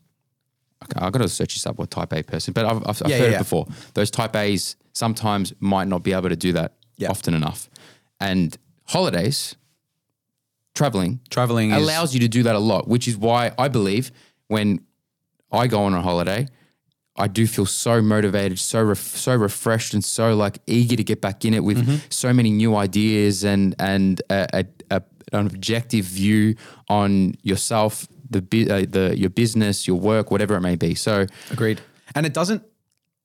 okay, 0.83 0.99
I've 1.05 1.11
got 1.11 1.19
to 1.21 1.29
search 1.29 1.53
this 1.53 1.65
up 1.67 1.77
what 1.77 1.91
type 1.91 2.11
A 2.13 2.23
person 2.23 2.53
but 2.53 2.65
I've, 2.65 2.77
I've, 2.87 3.01
I've 3.03 3.09
Yeah, 3.11 3.17
heard 3.17 3.23
yeah, 3.23 3.29
it 3.29 3.31
yeah. 3.33 3.37
before. 3.39 3.67
Those 3.93 4.09
type 4.09 4.35
A's 4.35 4.75
sometimes 4.93 5.53
might 5.59 5.87
not 5.87 6.01
be 6.03 6.11
able 6.13 6.29
to 6.29 6.35
do 6.35 6.51
that 6.53 6.73
often 7.07 7.33
enough. 7.33 7.69
And 8.19 8.57
holidays 8.85 9.55
traveling 10.73 11.19
Traveling 11.29 11.71
is, 11.71 11.77
allows 11.77 12.13
you 12.13 12.19
to 12.21 12.27
do 12.27 12.43
that 12.43 12.55
a 12.55 12.59
lot, 12.59 12.87
which 12.87 13.07
is 13.07 13.17
why 13.17 13.51
I 13.57 13.67
believe 13.67 14.11
when 14.47 14.81
I 15.51 15.67
go 15.67 15.83
on 15.83 15.93
a 15.93 16.01
holiday, 16.01 16.47
I 17.17 17.27
do 17.27 17.45
feel 17.45 17.65
so 17.65 18.01
motivated, 18.01 18.57
so 18.59 18.81
ref- 18.81 19.17
so 19.17 19.35
refreshed, 19.35 19.93
and 19.93 20.03
so 20.03 20.33
like 20.35 20.59
eager 20.65 20.95
to 20.95 21.03
get 21.03 21.21
back 21.21 21.43
in 21.45 21.53
it 21.53 21.63
with 21.63 21.77
Mm-hmm. 21.77 21.95
so 22.09 22.33
many 22.33 22.51
new 22.51 22.75
ideas 22.75 23.43
and 23.43 23.75
and 23.79 24.21
a, 24.29 24.47
a, 24.53 24.65
a, 24.89 25.01
an 25.33 25.47
objective 25.47 26.05
view 26.05 26.55
on 26.87 27.35
yourself, 27.43 28.07
the 28.29 28.39
uh, 28.39 28.85
the 28.89 29.13
your 29.17 29.29
business, 29.29 29.87
your 29.87 29.99
work, 29.99 30.31
whatever 30.31 30.55
it 30.55 30.61
may 30.61 30.75
be. 30.75 30.95
So 30.95 31.25
Agreed. 31.51 31.81
And 32.15 32.25
it 32.25 32.33
doesn't 32.33 32.63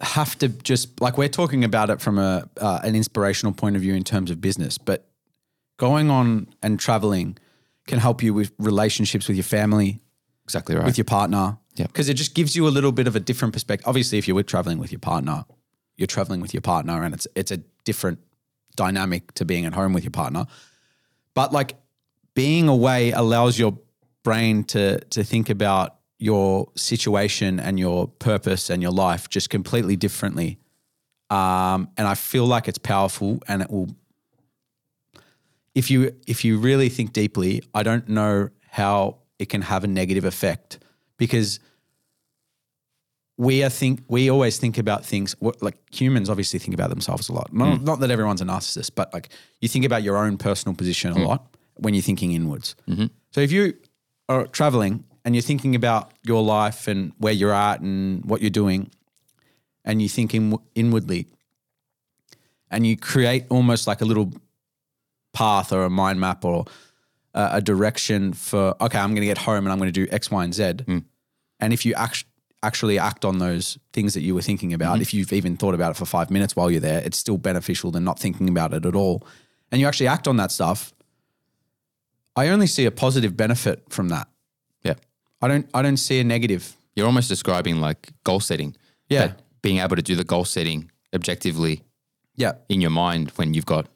have 0.01 0.37
to 0.39 0.49
just 0.49 1.01
like 1.01 1.17
we're 1.17 1.29
talking 1.29 1.65
about 1.65 1.89
it 1.91 2.01
from 2.01 2.19
a 2.19 2.49
uh, 2.61 2.81
an 2.83 2.95
inspirational 2.95 3.53
point 3.53 3.77
of 3.77 3.83
view 3.83 3.95
in 3.95 4.05
terms 4.05 4.31
of 4.31 4.41
business, 4.41 4.79
but 4.79 5.09
going 5.79 6.11
on 6.11 6.49
and 6.63 6.79
traveling 6.81 7.39
can 7.87 7.99
help 7.99 8.23
you 8.23 8.35
with 8.35 8.53
relationships 8.59 9.29
with 9.29 9.37
your 9.37 9.45
family, 9.45 10.01
exactly 10.45 10.75
right. 10.75 10.85
with 10.85 10.99
your 10.99 11.05
partner. 11.05 11.59
Yeah. 11.77 11.87
Because 11.87 12.09
it 12.09 12.15
just 12.15 12.35
gives 12.35 12.57
you 12.57 12.67
a 12.67 12.71
little 12.71 12.93
bit 12.93 13.07
of 13.07 13.15
a 13.17 13.21
different 13.21 13.53
perspective. 13.53 13.87
Obviously, 13.87 14.19
if 14.19 14.27
you're 14.27 14.43
traveling 14.43 14.79
with 14.79 14.91
your 14.91 14.99
partner, 14.99 15.45
you're 15.97 16.07
traveling 16.07 16.41
with 16.41 16.53
your 16.53 16.63
partner 16.63 17.03
and 17.03 17.15
it's 17.15 17.27
it's 17.35 17.51
a 17.51 17.59
different 17.85 18.19
dynamic 18.77 19.33
to 19.35 19.45
being 19.45 19.65
at 19.65 19.75
home 19.75 19.93
with 19.93 20.05
your 20.05 20.11
partner. 20.11 20.47
But 21.35 21.53
like 21.53 21.77
being 22.35 22.69
away 22.69 23.13
allows 23.13 23.59
your 23.59 23.79
brain 24.23 24.65
to 24.65 25.01
to 25.01 25.23
think 25.23 25.51
about 25.51 25.97
your 26.19 26.71
situation 26.77 27.61
and 27.61 27.79
your 27.79 28.09
purpose 28.09 28.71
and 28.71 28.83
your 28.83 28.93
life 28.93 29.29
just 29.29 29.51
completely 29.51 29.97
differently. 29.97 30.59
Um, 31.29 31.89
and 31.99 32.07
I 32.09 32.15
feel 32.15 32.47
like 32.47 32.69
it's 32.69 32.79
powerful 32.79 33.43
and 33.49 33.63
it 33.63 33.71
will 33.71 33.89
if 35.75 35.91
you 35.91 36.15
if 36.27 36.43
you 36.45 36.59
really 36.59 36.89
think 36.89 37.13
deeply, 37.13 37.63
I 37.75 37.83
don't 37.83 38.09
know 38.09 38.49
how 38.71 39.19
it 39.39 39.51
can 39.51 39.63
have 39.63 39.85
a 39.85 39.87
negative 39.87 40.25
effect 40.25 40.79
because 41.19 41.61
we 43.39 43.63
are 43.63 43.69
think 43.69 44.03
we 44.09 44.31
always 44.31 44.59
think 44.59 44.79
about 44.79 45.05
things 45.05 45.37
like 45.61 45.77
humans 45.93 46.31
obviously 46.31 46.59
think 46.59 46.75
about 46.75 46.91
themselves 46.91 47.29
a 47.29 47.33
lot. 47.33 47.53
Not, 47.53 47.81
mm. 47.81 47.83
not 47.83 48.01
that 48.01 48.11
everyone's 48.11 48.41
a 48.41 48.45
narcissist, 48.45 48.93
but 48.95 49.13
like 49.13 49.29
you 49.61 49.69
think 49.69 49.85
about 49.85 50.03
your 50.03 50.17
own 50.17 50.39
personal 50.39 50.75
position 50.75 51.13
a 51.13 51.17
mm. 51.17 51.27
lot 51.27 51.55
when 51.75 51.93
you're 51.93 52.03
thinking 52.03 52.33
inwards. 52.33 52.75
Mm-hmm. 52.89 53.07
So 53.33 53.41
if 53.41 53.53
you 53.53 53.75
are 54.29 54.47
traveling 54.47 55.05
and 55.25 55.35
you're 55.35 55.43
thinking 55.43 55.75
about 55.75 56.13
your 56.23 56.43
life 56.43 56.89
and 56.89 57.13
where 57.19 57.33
you're 57.33 57.53
at 57.53 57.81
and 57.81 58.25
what 58.25 58.41
you're 58.41 58.51
doing, 58.51 58.91
and 59.85 60.03
you 60.03 60.09
think 60.09 60.35
in, 60.35 60.57
inwardly, 60.75 61.29
and 62.71 62.87
you 62.87 62.97
create 62.97 63.45
almost 63.49 63.87
like 63.87 64.01
a 64.01 64.05
little 64.05 64.33
path 65.33 65.73
or 65.73 65.85
a 65.85 65.91
mind 65.91 66.19
map 66.19 66.45
or 66.45 66.65
a, 67.37 67.57
a 67.59 67.61
direction 67.61 68.33
for 68.33 68.75
okay, 68.81 68.99
I'm 68.99 69.11
going 69.11 69.23
to 69.23 69.27
get 69.27 69.39
home 69.39 69.65
and 69.65 69.69
I'm 69.73 69.79
going 69.79 69.93
to 69.93 70.07
do 70.07 70.07
X, 70.11 70.31
Y, 70.31 70.43
and 70.45 70.55
Z. 70.55 70.73
Hmm. 70.87 70.99
And 71.61 71.73
if 71.73 71.87
you 71.87 71.95
act, 71.95 72.25
actually 72.63 72.99
act 72.99 73.25
on 73.25 73.39
those 73.39 73.79
things 73.93 74.15
that 74.15 74.23
you 74.23 74.35
were 74.35 74.43
thinking 74.43 74.73
about, 74.75 74.95
mm-hmm. 74.95 75.03
if 75.03 75.15
you've 75.15 75.33
even 75.33 75.57
thought 75.57 75.75
about 75.75 75.93
it 75.93 75.97
for 75.97 76.07
five 76.07 76.31
minutes 76.31 76.57
while 76.57 76.71
you're 76.71 76.81
there, 76.81 77.03
it's 77.05 77.17
still 77.19 77.39
beneficial 77.39 77.91
than 77.91 78.05
not 78.05 78.19
thinking 78.19 78.49
about 78.49 78.75
it 78.75 78.85
at 78.85 78.95
all. 78.95 79.27
And 79.71 79.81
you 79.81 79.87
actually 79.87 80.09
act 80.09 80.27
on 80.29 80.37
that 80.39 80.51
stuff. 80.53 80.93
I 82.35 82.49
only 82.49 82.67
see 82.67 82.85
a 82.85 82.91
positive 82.91 83.37
benefit 83.37 83.85
from 83.89 84.09
that. 84.09 84.29
yeah. 84.83 84.95
I 85.43 85.49
don't. 85.49 85.69
I 85.75 85.83
don't 85.83 85.99
see 85.99 86.19
a 86.21 86.25
negative. 86.25 86.77
You're 86.95 87.07
almost 87.07 87.29
describing 87.29 87.81
like 87.81 88.11
goal 88.25 88.41
setting. 88.41 88.75
Yeah. 89.09 89.33
Being 89.63 89.79
able 89.79 89.97
to 89.97 90.03
do 90.03 90.17
the 90.17 90.25
goal 90.25 90.45
setting 90.45 90.91
objectively 91.15 91.83
Yeah. 92.37 92.53
in 92.69 92.81
your 92.81 92.91
mind 92.91 93.31
when 93.37 93.53
you've 93.55 93.67
got 93.67 93.87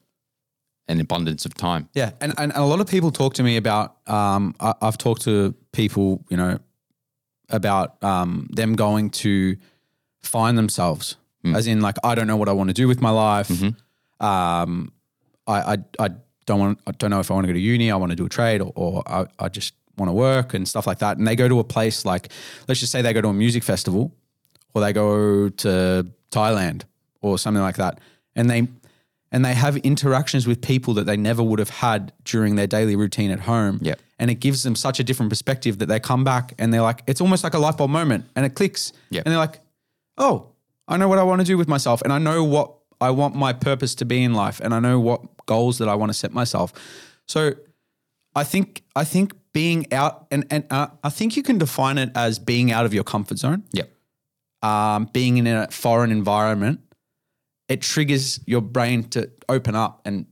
an 0.88 1.01
abundance 1.01 1.47
of 1.47 1.55
time. 1.55 1.88
Yeah, 1.95 2.12
and, 2.21 2.35
and 2.38 2.53
a 2.53 2.64
lot 2.64 2.81
of 2.81 2.88
people 2.88 3.11
talk 3.11 3.35
to 3.35 3.43
me 3.43 3.57
about. 3.57 3.97
Um, 4.07 4.55
I, 4.59 4.75
I've 4.83 4.99
talked 4.99 5.23
to 5.23 5.55
people, 5.73 6.25
you 6.29 6.37
know, 6.37 6.59
about 7.49 8.03
um, 8.03 8.49
them 8.51 8.75
going 8.75 9.11
to 9.11 9.57
find 10.23 10.59
themselves, 10.59 11.16
as 11.45 11.66
in 11.66 11.81
like 11.81 11.97
I 12.05 12.14
don't 12.14 12.27
know 12.27 12.37
what 12.37 12.49
I 12.49 12.53
want 12.53 12.69
to 12.69 12.75
do 12.75 12.88
with 12.88 13.01
my 13.01 13.11
life. 13.11 13.51
Um, 14.21 14.93
I, 15.47 15.75
I 15.75 15.77
I 15.99 16.09
don't 16.47 16.61
want. 16.61 16.81
I 16.87 16.90
don't 16.93 17.11
know 17.11 17.21
if 17.21 17.31
I 17.31 17.35
want 17.35 17.47
to 17.47 17.53
go 17.53 17.55
to 17.55 17.61
uni. 17.61 17.90
I 17.90 17.97
want 17.97 18.11
to 18.11 18.16
do 18.16 18.27
a 18.27 18.29
trade, 18.29 18.61
or, 18.61 18.73
or 18.75 19.03
I, 19.07 19.27
I 19.38 19.49
just 19.49 19.75
want 19.97 20.09
to 20.09 20.12
work 20.12 20.55
and 20.55 20.66
stuff 20.66 20.87
like 20.87 20.99
that. 20.99 21.19
And 21.19 21.27
they 21.27 21.37
go 21.37 21.49
to 21.49 21.59
a 21.59 21.64
place 21.64 22.05
like, 22.05 22.33
let's 22.69 22.81
just 22.81 22.93
say 22.93 23.03
they 23.03 23.12
go 23.12 23.21
to 23.21 23.29
a 23.29 23.33
music 23.33 23.62
festival, 23.62 24.12
or 24.75 24.81
they 24.81 24.93
go 24.93 25.49
to 25.49 26.07
Thailand 26.31 26.83
or 27.21 27.38
something 27.38 27.62
like 27.62 27.77
that, 27.77 28.01
and 28.35 28.49
they 28.49 28.66
and 29.33 29.45
they 29.45 29.55
have 29.55 29.77
interactions 29.79 30.47
with 30.47 30.61
people 30.61 30.95
that 30.95 31.05
they 31.07 31.16
never 31.16 31.43
would 31.43 31.59
have 31.59 31.71
had 31.71 32.12
during 32.25 32.57
their 32.57 32.66
daily 32.66 32.97
routine 32.97 33.31
at 33.31 33.40
home. 33.40 33.79
And 34.19 34.31
it 34.31 34.35
gives 34.35 34.62
them 34.64 34.75
such 34.77 35.01
a 35.01 35.05
different 35.05 35.31
perspective 35.31 35.79
that 35.79 35.87
they 35.87 36.01
come 36.01 36.25
back 36.25 36.53
and 36.59 36.75
they're 36.75 36.83
like, 36.83 37.03
it's 37.07 37.21
almost 37.21 37.43
like 37.45 37.55
a 37.55 37.59
light 37.59 37.77
bulb 37.79 37.90
moment 37.90 38.27
and 38.37 38.45
it 38.45 38.51
clicks. 38.55 38.93
And 39.25 39.33
they're 39.33 39.38
like, 39.38 39.61
oh, 40.19 40.49
I 40.88 40.97
know 40.97 41.09
what 41.09 41.19
I 41.19 41.23
want 41.23 41.40
to 41.40 41.47
do 41.47 41.57
with 41.57 41.69
myself 41.69 42.03
and 42.03 42.12
I 42.12 42.19
know 42.19 42.43
what 42.45 42.75
I 43.01 43.11
want 43.11 43.35
my 43.35 43.53
purpose 43.53 43.95
to 43.97 44.05
be 44.05 44.23
in 44.23 44.35
life 44.35 44.61
and 44.62 44.75
I 44.75 44.81
know 44.81 45.01
what 45.01 45.23
goals 45.47 45.79
that 45.79 45.88
I 45.88 45.95
want 45.95 46.11
to 46.11 46.14
set 46.19 46.33
myself. 46.35 46.73
So 47.27 47.53
I 48.35 48.45
think 48.45 48.83
I 48.95 49.05
think 49.05 49.33
being 49.53 49.90
out 49.93 50.27
and 50.31 50.45
and 50.51 50.64
uh, 50.71 50.88
I 51.03 51.09
think 51.09 51.37
you 51.37 51.43
can 51.43 51.57
define 51.59 51.97
it 51.97 52.11
as 52.14 52.38
being 52.38 52.71
out 52.73 52.85
of 52.85 52.93
your 52.93 53.05
comfort 53.05 53.38
zone 53.38 53.62
Yep. 53.73 53.90
um, 54.62 55.09
being 55.12 55.38
in 55.38 55.47
a 55.47 55.69
foreign 55.71 56.11
environment, 56.12 56.81
it 57.71 57.81
triggers 57.81 58.41
your 58.47 58.61
brain 58.61 59.05
to 59.11 59.31
open 59.49 59.75
up 59.75 60.03
and 60.05 60.27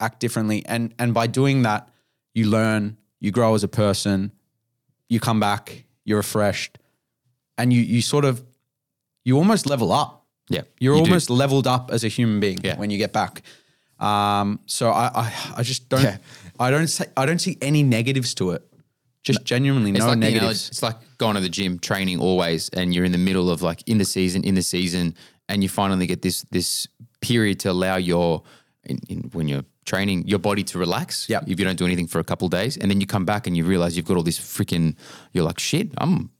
act 0.00 0.18
differently. 0.20 0.64
And 0.66 0.92
and 0.98 1.14
by 1.14 1.26
doing 1.28 1.62
that, 1.62 1.88
you 2.34 2.46
learn, 2.50 2.96
you 3.20 3.30
grow 3.30 3.54
as 3.54 3.62
a 3.62 3.68
person, 3.68 4.32
you 5.08 5.20
come 5.20 5.38
back, 5.40 5.84
you're 6.04 6.18
refreshed, 6.18 6.78
and 7.58 7.72
you 7.72 7.80
you 7.82 8.02
sort 8.02 8.24
of 8.24 8.42
you 9.24 9.36
almost 9.36 9.66
level 9.66 9.92
up. 9.92 10.26
Yeah. 10.48 10.62
You're 10.80 10.96
You 10.96 11.04
do. 11.04 11.10
almost 11.10 11.30
leveled 11.30 11.66
up 11.66 11.90
as 11.92 12.02
a 12.04 12.08
human 12.08 12.40
being 12.40 12.58
Yeah. 12.64 12.76
when 12.78 12.90
you 12.90 12.98
get 12.98 13.12
back. 13.12 13.42
Um, 13.98 14.58
so 14.66 14.90
I, 14.90 15.10
I 15.14 15.54
I 15.58 15.62
just 15.62 15.88
don't 15.88 16.02
Yeah. 16.02 16.16
I 16.58 16.70
don't 16.70 16.88
say 16.88 17.04
I 17.16 17.26
don't 17.26 17.38
see 17.40 17.56
any 17.60 17.82
negatives 17.82 18.34
to 18.34 18.50
it. 18.52 18.62
Just 19.22 19.44
genuinely 19.44 19.90
It's 19.90 20.00
no 20.00 20.06
like, 20.06 20.16
you 20.16 20.20
know, 20.20 20.30
negatives. 20.30 20.68
it's 20.70 20.82
like 20.82 20.96
going 21.18 21.34
to 21.34 21.42
the 21.42 21.50
gym, 21.50 21.78
training 21.78 22.18
always, 22.20 22.70
and 22.70 22.94
you're 22.94 23.04
in 23.04 23.12
the 23.12 23.18
middle 23.18 23.50
of 23.50 23.60
like 23.60 23.82
in 23.86 23.98
the 23.98 24.04
season, 24.06 24.42
in 24.44 24.54
the 24.54 24.62
season, 24.62 25.14
and 25.50 25.62
you 25.62 25.68
finally 25.68 26.06
get 26.06 26.22
this 26.22 26.42
this 26.50 26.86
period 27.20 27.60
to 27.60 27.70
allow 27.70 27.96
your 27.96 28.42
in, 28.84 28.98
in, 29.08 29.30
when 29.32 29.48
you're 29.48 29.64
training 29.84 30.26
your 30.26 30.38
body 30.38 30.62
to 30.64 30.78
relax. 30.78 31.28
Yep. 31.28 31.44
If 31.48 31.58
you 31.58 31.64
don't 31.66 31.78
do 31.78 31.84
anything 31.84 32.06
for 32.06 32.20
a 32.20 32.24
couple 32.24 32.46
of 32.46 32.52
days, 32.52 32.76
and 32.76 32.90
then 32.90 33.00
you 33.00 33.06
come 33.06 33.24
back 33.24 33.46
and 33.46 33.56
you 33.56 33.64
realize 33.64 33.96
you've 33.96 34.06
got 34.06 34.16
all 34.16 34.22
this 34.22 34.38
freaking. 34.38 34.96
You're 35.32 35.44
like 35.44 35.58
shit. 35.58 35.88
I'm 35.98 36.30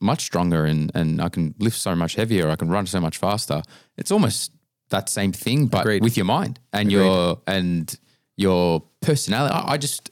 much 0.00 0.22
stronger 0.22 0.64
and 0.64 0.90
and 0.94 1.20
I 1.20 1.28
can 1.28 1.54
lift 1.58 1.76
so 1.76 1.94
much 1.94 2.14
heavier. 2.14 2.48
I 2.48 2.56
can 2.56 2.68
run 2.68 2.86
so 2.86 3.00
much 3.00 3.18
faster. 3.18 3.62
It's 3.96 4.10
almost 4.10 4.52
that 4.90 5.08
same 5.08 5.32
thing, 5.32 5.66
but 5.66 5.80
Agreed. 5.80 6.02
with 6.02 6.16
your 6.16 6.26
mind 6.26 6.60
and 6.72 6.90
your 6.92 7.40
and 7.46 7.94
your 8.36 8.82
personality. 9.00 9.54
I, 9.54 9.72
I 9.74 9.76
just. 9.78 10.10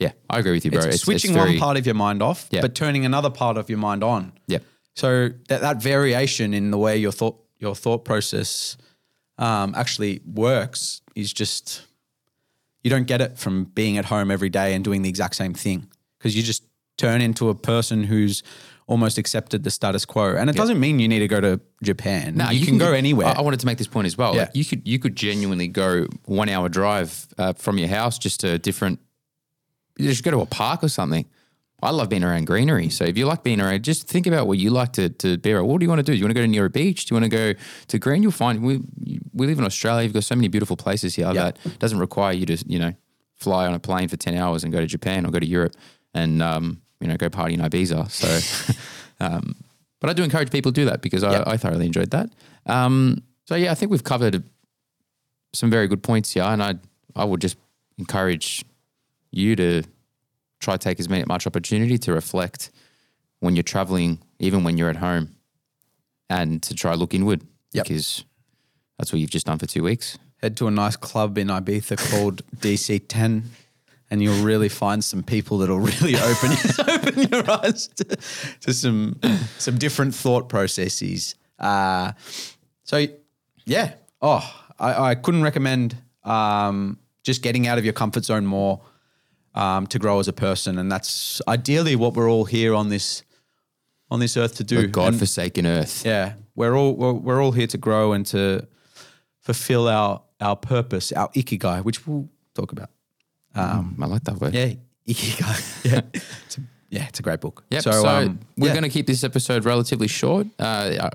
Yeah, 0.00 0.10
I 0.28 0.40
agree 0.40 0.52
with 0.52 0.64
you, 0.64 0.72
bro. 0.72 0.80
it's, 0.82 1.02
switching 1.02 1.36
one 1.36 1.56
part 1.56 1.76
of 1.76 1.86
your 1.86 1.94
mind 1.94 2.20
off, 2.20 2.48
Yeah. 2.50 2.62
but 2.62 2.74
turning 2.74 3.04
another 3.04 3.30
part 3.30 3.56
of 3.56 3.70
your 3.70 3.78
mind 3.78 4.02
on. 4.02 4.32
Yeah. 4.48 4.58
So 4.96 5.30
that 5.48 5.60
that 5.60 5.80
variation 5.80 6.52
in 6.52 6.72
the 6.72 6.78
way 6.78 6.96
your 6.96 7.12
thought 7.12 7.43
your 7.58 7.74
thought 7.74 8.04
process 8.04 8.76
um, 9.38 9.74
actually 9.76 10.20
works 10.24 11.02
is 11.14 11.32
just 11.32 11.86
you 12.82 12.90
don't 12.90 13.06
get 13.06 13.20
it 13.20 13.38
from 13.38 13.64
being 13.64 13.98
at 13.98 14.06
home 14.06 14.30
every 14.30 14.50
day 14.50 14.74
and 14.74 14.84
doing 14.84 15.02
the 15.02 15.08
exact 15.08 15.36
same 15.36 15.54
thing 15.54 15.88
because 16.18 16.36
you 16.36 16.42
just 16.42 16.64
turn 16.96 17.20
into 17.20 17.48
a 17.48 17.54
person 17.54 18.04
who's 18.04 18.42
almost 18.86 19.16
accepted 19.18 19.64
the 19.64 19.70
status 19.70 20.04
quo. 20.04 20.36
And 20.36 20.50
it 20.50 20.56
doesn't 20.56 20.78
mean 20.78 20.98
you 20.98 21.08
need 21.08 21.20
to 21.20 21.28
go 21.28 21.40
to 21.40 21.60
Japan. 21.82 22.36
No, 22.36 22.50
you, 22.50 22.66
can, 22.66 22.78
go 22.78 22.92
anywhere. 22.92 23.28
I, 23.28 23.32
I 23.32 23.40
wanted 23.40 23.60
to 23.60 23.66
make 23.66 23.78
this 23.78 23.86
point 23.86 24.06
as 24.06 24.18
well. 24.18 24.34
Yeah. 24.34 24.42
Like 24.42 24.50
you 24.54 24.64
could 24.64 24.86
you 24.86 24.98
could 24.98 25.16
genuinely 25.16 25.68
go 25.68 26.06
one 26.26 26.48
hour 26.48 26.68
drive 26.68 27.26
uh, 27.38 27.54
from 27.54 27.78
your 27.78 27.88
house 27.88 28.18
just 28.18 28.40
to 28.40 28.52
a 28.52 28.58
different. 28.58 29.00
You 29.96 30.08
just 30.08 30.24
go 30.24 30.30
to 30.30 30.40
a 30.40 30.46
park 30.46 30.82
or 30.82 30.88
something. 30.88 31.24
I 31.84 31.90
love 31.90 32.08
being 32.08 32.24
around 32.24 32.46
greenery. 32.46 32.88
So 32.88 33.04
if 33.04 33.18
you 33.18 33.26
like 33.26 33.42
being 33.42 33.60
around, 33.60 33.84
just 33.84 34.08
think 34.08 34.26
about 34.26 34.46
what 34.46 34.58
you 34.58 34.70
like 34.70 34.92
to 34.94 35.10
to 35.10 35.38
be 35.38 35.52
around. 35.52 35.66
What 35.66 35.78
do 35.80 35.84
you 35.84 35.88
want 35.90 36.00
to 36.00 36.02
do? 36.02 36.12
Do 36.12 36.18
you 36.18 36.24
want 36.24 36.34
to 36.34 36.40
go 36.40 36.46
near 36.46 36.64
a 36.64 36.70
beach? 36.70 37.06
Do 37.06 37.14
you 37.14 37.20
want 37.20 37.30
to 37.30 37.36
go 37.36 37.60
to 37.88 37.98
green? 37.98 38.22
You'll 38.22 38.32
find 38.32 38.62
we 38.62 38.80
we 39.32 39.46
live 39.46 39.58
in 39.58 39.64
Australia. 39.64 40.04
You've 40.04 40.14
got 40.14 40.24
so 40.24 40.34
many 40.34 40.48
beautiful 40.48 40.76
places 40.76 41.14
here 41.14 41.32
that 41.34 41.58
doesn't 41.78 41.98
require 41.98 42.32
you 42.32 42.46
to 42.46 42.56
you 42.66 42.78
know 42.78 42.92
fly 43.34 43.66
on 43.66 43.74
a 43.74 43.78
plane 43.78 44.08
for 44.08 44.16
ten 44.16 44.34
hours 44.34 44.64
and 44.64 44.72
go 44.72 44.80
to 44.80 44.86
Japan 44.86 45.26
or 45.26 45.30
go 45.30 45.38
to 45.38 45.46
Europe 45.46 45.74
and 46.14 46.42
um, 46.42 46.80
you 47.00 47.06
know 47.06 47.16
go 47.16 47.28
party 47.28 47.54
in 47.54 47.60
Ibiza. 47.60 48.10
So. 48.10 48.74
um, 49.20 49.54
but 50.00 50.10
I 50.10 50.12
do 50.12 50.22
encourage 50.22 50.50
people 50.50 50.70
to 50.70 50.80
do 50.80 50.84
that 50.84 51.00
because 51.00 51.22
Yep. 51.22 51.46
I, 51.46 51.52
I 51.52 51.56
thoroughly 51.56 51.86
enjoyed 51.86 52.10
that. 52.10 52.28
Um, 52.66 53.22
so 53.46 53.54
yeah, 53.54 53.72
I 53.72 53.74
think 53.74 53.90
we've 53.90 54.04
covered 54.04 54.42
some 55.54 55.70
very 55.70 55.88
good 55.88 56.02
points 56.02 56.32
here, 56.32 56.42
and 56.42 56.62
I 56.62 56.74
I 57.16 57.24
would 57.24 57.40
just 57.40 57.56
encourage 57.96 58.64
you 59.30 59.56
to 59.56 59.82
try 60.64 60.74
to 60.74 60.78
take 60.78 60.98
as 60.98 61.08
many, 61.08 61.24
much 61.26 61.46
opportunity 61.46 61.98
to 61.98 62.12
reflect 62.12 62.70
when 63.40 63.54
you're 63.54 63.62
traveling, 63.62 64.18
even 64.38 64.64
when 64.64 64.78
you're 64.78 64.90
at 64.90 64.96
home, 64.96 65.36
and 66.30 66.62
to 66.62 66.74
try 66.74 66.94
look 66.94 67.14
inward 67.14 67.42
Yep. 67.72 67.86
because 67.86 68.24
that's 68.98 69.12
what 69.12 69.20
you've 69.20 69.30
just 69.30 69.46
done 69.46 69.58
for 69.58 69.66
two 69.66 69.82
weeks. 69.82 70.16
Head 70.40 70.56
to 70.58 70.66
a 70.68 70.70
nice 70.70 70.96
club 70.96 71.36
in 71.38 71.48
Ibiza 71.48 71.96
called 72.10 72.42
DC10 72.56 73.42
and 74.10 74.22
you'll 74.22 74.44
really 74.44 74.68
find 74.68 75.02
some 75.02 75.22
people 75.22 75.58
that'll 75.58 75.80
really 75.80 76.14
open 76.30 76.52
open 76.88 77.22
your 77.30 77.50
eyes 77.50 77.88
to, 77.88 78.04
to 78.60 78.72
some 78.72 79.18
some 79.58 79.76
different 79.78 80.14
thought 80.14 80.48
processes. 80.48 81.34
Uh, 81.58 82.12
so 82.84 83.06
yeah, 83.66 83.94
oh, 84.22 84.44
I, 84.78 85.10
I 85.10 85.14
couldn't 85.14 85.42
recommend 85.42 85.96
um, 86.22 86.98
just 87.22 87.42
getting 87.42 87.66
out 87.66 87.78
of 87.78 87.84
your 87.84 87.94
comfort 87.94 88.24
zone 88.24 88.46
more 88.46 88.80
um, 89.54 89.86
to 89.88 89.98
grow 89.98 90.18
as 90.18 90.28
a 90.28 90.32
person, 90.32 90.78
and 90.78 90.90
that's 90.90 91.40
ideally 91.48 91.96
what 91.96 92.14
we're 92.14 92.30
all 92.30 92.44
here 92.44 92.74
on 92.74 92.88
this 92.88 93.22
on 94.10 94.20
this 94.20 94.36
earth 94.36 94.56
to 94.56 94.64
do. 94.64 94.76
The 94.76 94.82
And- 94.84 94.92
God-forsaken 94.92 95.66
earth. 95.66 96.04
yeah, 96.04 96.34
we're 96.54 96.76
all 96.76 96.94
we're, 96.94 97.12
we're 97.12 97.42
all 97.42 97.52
here 97.52 97.66
to 97.68 97.78
grow 97.78 98.12
and 98.12 98.26
to 98.26 98.66
fulfill 99.40 99.88
our 99.88 100.22
our 100.40 100.56
purpose, 100.56 101.12
our 101.12 101.28
ikigai, 101.30 101.84
which 101.84 102.06
we'll 102.06 102.28
talk 102.54 102.72
about. 102.72 102.90
Um, 103.54 103.96
I 104.02 104.06
like 104.06 104.24
that 104.24 104.40
word. 104.40 104.54
Yeah, 104.54 104.74
ikigai. 105.08 105.84
Yeah, 105.90 106.00
it's 106.12 106.58
a, 106.58 106.60
yeah, 106.90 107.06
it's 107.08 107.18
a 107.18 107.22
great 107.22 107.40
book. 107.40 107.64
Yep. 107.70 107.82
So, 107.82 108.06
um, 108.06 108.38
we're 108.56 108.68
yeah. 108.68 108.72
going 108.72 108.84
to 108.84 108.88
keep 108.88 109.06
this 109.06 109.24
episode 109.24 109.64
relatively 109.64 110.06
short. 110.08 110.46
Uh, 110.58 111.10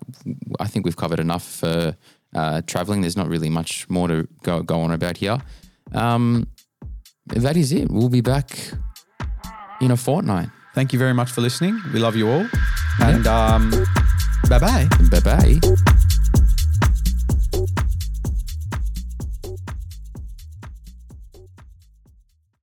I 0.60 0.68
think 0.68 0.86
we've 0.86 0.98
covered 0.98 1.20
enough 1.20 1.44
for 1.44 1.96
uh, 2.36 2.62
traveling. 2.68 3.02
There's 3.02 3.16
not 3.18 3.28
really 3.30 3.50
much 3.50 3.90
more 3.90 4.08
to 4.08 4.28
go 4.44 4.62
go 4.62 4.82
on 4.82 4.92
about 4.92 5.18
here. 5.18 5.42
Um, 5.94 6.48
that 7.36 7.58
is 7.58 7.72
it. 7.72 7.90
We'll 7.90 8.10
be 8.10 8.22
back 8.22 8.58
in 9.82 9.92
a 9.92 9.98
fortnight. 9.98 10.50
Thank 10.76 10.94
you 10.94 11.00
very 11.00 11.14
much 11.14 11.32
for 11.32 11.42
listening. 11.42 11.80
We 11.94 12.00
love 12.00 12.16
you 12.16 12.30
all, 12.30 12.46
and 13.02 13.26
um, 13.28 13.72
bye 14.50 14.60
bye. 14.60 14.88
Bye 15.10 15.20
bye. 15.22 15.99